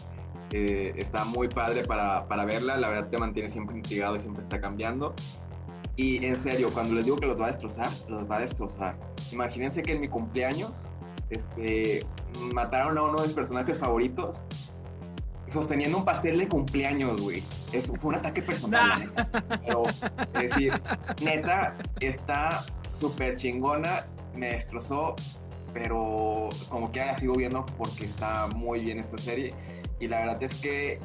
Eh, 0.52 0.92
está 0.96 1.24
muy 1.24 1.48
padre 1.48 1.84
para, 1.84 2.26
para 2.26 2.44
verla, 2.44 2.76
la 2.76 2.88
verdad 2.88 3.08
te 3.08 3.18
mantiene 3.18 3.48
siempre 3.50 3.76
intrigado 3.76 4.16
y 4.16 4.20
siempre 4.20 4.42
está 4.42 4.60
cambiando. 4.60 5.14
Y 6.00 6.24
en 6.24 6.40
serio, 6.40 6.70
cuando 6.72 6.94
les 6.94 7.04
digo 7.04 7.18
que 7.18 7.26
los 7.26 7.38
va 7.38 7.44
a 7.44 7.48
destrozar, 7.48 7.90
los 8.08 8.24
va 8.24 8.38
a 8.38 8.40
destrozar. 8.40 8.96
Imagínense 9.32 9.82
que 9.82 9.92
en 9.92 10.00
mi 10.00 10.08
cumpleaños 10.08 10.90
este, 11.28 12.06
mataron 12.54 12.96
a 12.96 13.02
uno 13.02 13.18
de 13.18 13.26
mis 13.26 13.34
personajes 13.34 13.78
favoritos 13.78 14.42
sosteniendo 15.50 15.98
un 15.98 16.06
pastel 16.06 16.38
de 16.38 16.48
cumpleaños, 16.48 17.20
güey. 17.20 17.42
Es, 17.72 17.88
fue 17.88 17.98
un 18.08 18.14
ataque 18.14 18.40
personal, 18.40 19.12
Nah. 19.14 19.58
Pero, 19.62 19.82
es 20.36 20.42
decir, 20.42 20.72
neta, 21.22 21.76
está 22.00 22.64
súper 22.94 23.36
chingona, 23.36 24.06
me 24.34 24.52
destrozó, 24.52 25.16
pero 25.74 26.48
como 26.70 26.90
que 26.92 27.14
sigo 27.16 27.34
viendo 27.34 27.66
porque 27.76 28.06
está 28.06 28.46
muy 28.46 28.80
bien 28.80 29.00
esta 29.00 29.18
serie. 29.18 29.52
Y 29.98 30.08
la 30.08 30.20
verdad 30.20 30.42
es 30.42 30.54
que 30.54 30.98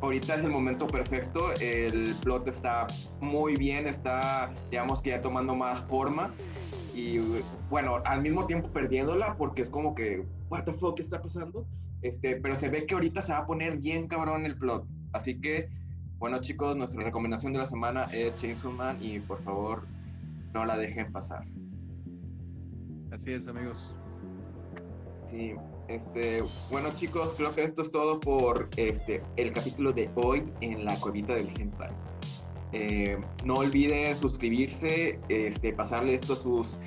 ahorita 0.00 0.34
es 0.34 0.44
el 0.44 0.50
momento 0.50 0.86
perfecto, 0.86 1.52
el 1.60 2.14
plot 2.22 2.48
está 2.48 2.86
muy 3.20 3.56
bien, 3.56 3.86
está, 3.86 4.52
digamos 4.70 5.02
que 5.02 5.10
ya 5.10 5.20
tomando 5.20 5.54
más 5.54 5.80
forma 5.82 6.32
y 6.94 7.18
bueno, 7.70 8.02
al 8.04 8.22
mismo 8.22 8.46
tiempo 8.46 8.68
perdiéndola 8.70 9.36
porque 9.36 9.62
es 9.62 9.70
como 9.70 9.94
que, 9.94 10.24
what 10.50 10.64
the 10.64 10.72
fuck, 10.72 10.96
¿qué 10.96 11.02
está 11.02 11.20
pasando? 11.20 11.66
Este, 12.02 12.36
pero 12.36 12.54
se 12.54 12.68
ve 12.68 12.86
que 12.86 12.94
ahorita 12.94 13.22
se 13.22 13.32
va 13.32 13.38
a 13.38 13.46
poner 13.46 13.78
bien 13.78 14.06
cabrón 14.06 14.44
el 14.44 14.56
plot. 14.56 14.86
Así 15.12 15.40
que, 15.40 15.68
bueno 16.18 16.40
chicos, 16.40 16.76
nuestra 16.76 17.02
recomendación 17.02 17.52
de 17.52 17.60
la 17.60 17.66
semana 17.66 18.04
es 18.12 18.34
Chainsaw 18.34 18.72
Man 18.72 18.98
y 19.00 19.20
por 19.20 19.42
favor 19.42 19.86
no 20.54 20.64
la 20.64 20.76
dejen 20.76 21.12
pasar. 21.12 21.44
Así 23.12 23.32
es, 23.32 23.46
amigos. 23.48 23.94
Sí, 25.20 25.54
este, 25.88 26.42
bueno 26.70 26.90
chicos, 26.94 27.34
creo 27.36 27.54
que 27.54 27.64
esto 27.64 27.82
es 27.82 27.90
todo 27.90 28.20
por 28.20 28.68
este, 28.76 29.22
el 29.36 29.52
capítulo 29.52 29.92
de 29.92 30.10
hoy 30.14 30.44
en 30.60 30.84
la 30.84 30.98
cuevita 31.00 31.34
del 31.34 31.50
Senpai. 31.50 31.90
Eh, 32.72 33.18
no 33.44 33.54
olviden 33.54 34.14
suscribirse, 34.16 35.18
este, 35.28 35.72
pasarle 35.72 36.14
esto 36.14 36.34
a 36.34 36.36
sus 36.36 36.78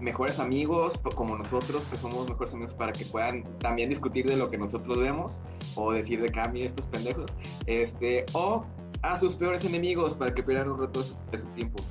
mejores 0.00 0.38
amigos, 0.38 0.98
como 1.14 1.36
nosotros, 1.36 1.86
que 1.86 1.96
somos 1.96 2.28
mejores 2.28 2.52
amigos, 2.52 2.74
para 2.74 2.92
que 2.92 3.04
puedan 3.04 3.44
también 3.58 3.88
discutir 3.88 4.26
de 4.26 4.36
lo 4.36 4.50
que 4.50 4.58
nosotros 4.58 4.98
vemos, 4.98 5.40
o 5.76 5.92
decir 5.92 6.20
de 6.20 6.28
que, 6.28 6.40
ah, 6.40 6.48
mira 6.48 6.66
estos 6.66 6.86
pendejos, 6.86 7.30
este, 7.66 8.26
o 8.32 8.64
a 9.02 9.16
sus 9.16 9.34
peores 9.34 9.64
enemigos, 9.64 10.14
para 10.14 10.34
que 10.34 10.42
pierdan 10.42 10.70
un 10.70 10.80
rato 10.80 11.02
de 11.30 11.38
su 11.38 11.46
tiempo. 11.48 11.82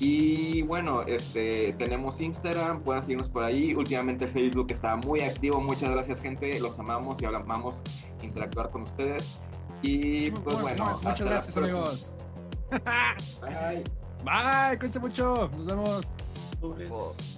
Y 0.00 0.62
bueno, 0.62 1.02
este, 1.02 1.72
tenemos 1.74 2.20
Instagram, 2.20 2.82
pueden 2.82 3.02
seguirnos 3.02 3.28
por 3.28 3.42
ahí. 3.42 3.74
Últimamente 3.74 4.28
Facebook 4.28 4.70
está 4.70 4.96
muy 4.96 5.20
activo. 5.20 5.60
Muchas 5.60 5.90
gracias, 5.90 6.20
gente. 6.20 6.58
Los 6.60 6.78
amamos 6.78 7.20
y 7.20 7.26
amamos 7.26 7.82
interactuar 8.22 8.70
con 8.70 8.82
ustedes. 8.82 9.40
Y 9.82 10.30
pues 10.30 10.60
bueno, 10.60 10.84
muchas 11.02 11.20
hasta 11.20 11.24
gracias, 11.24 11.56
amigos. 11.56 12.12
Bye. 12.70 13.84
Bye, 14.24 14.78
cuídense 14.78 15.00
mucho. 15.00 15.48
Nos 15.56 15.66
vemos. 15.66 16.06
Pobres. 16.60 17.37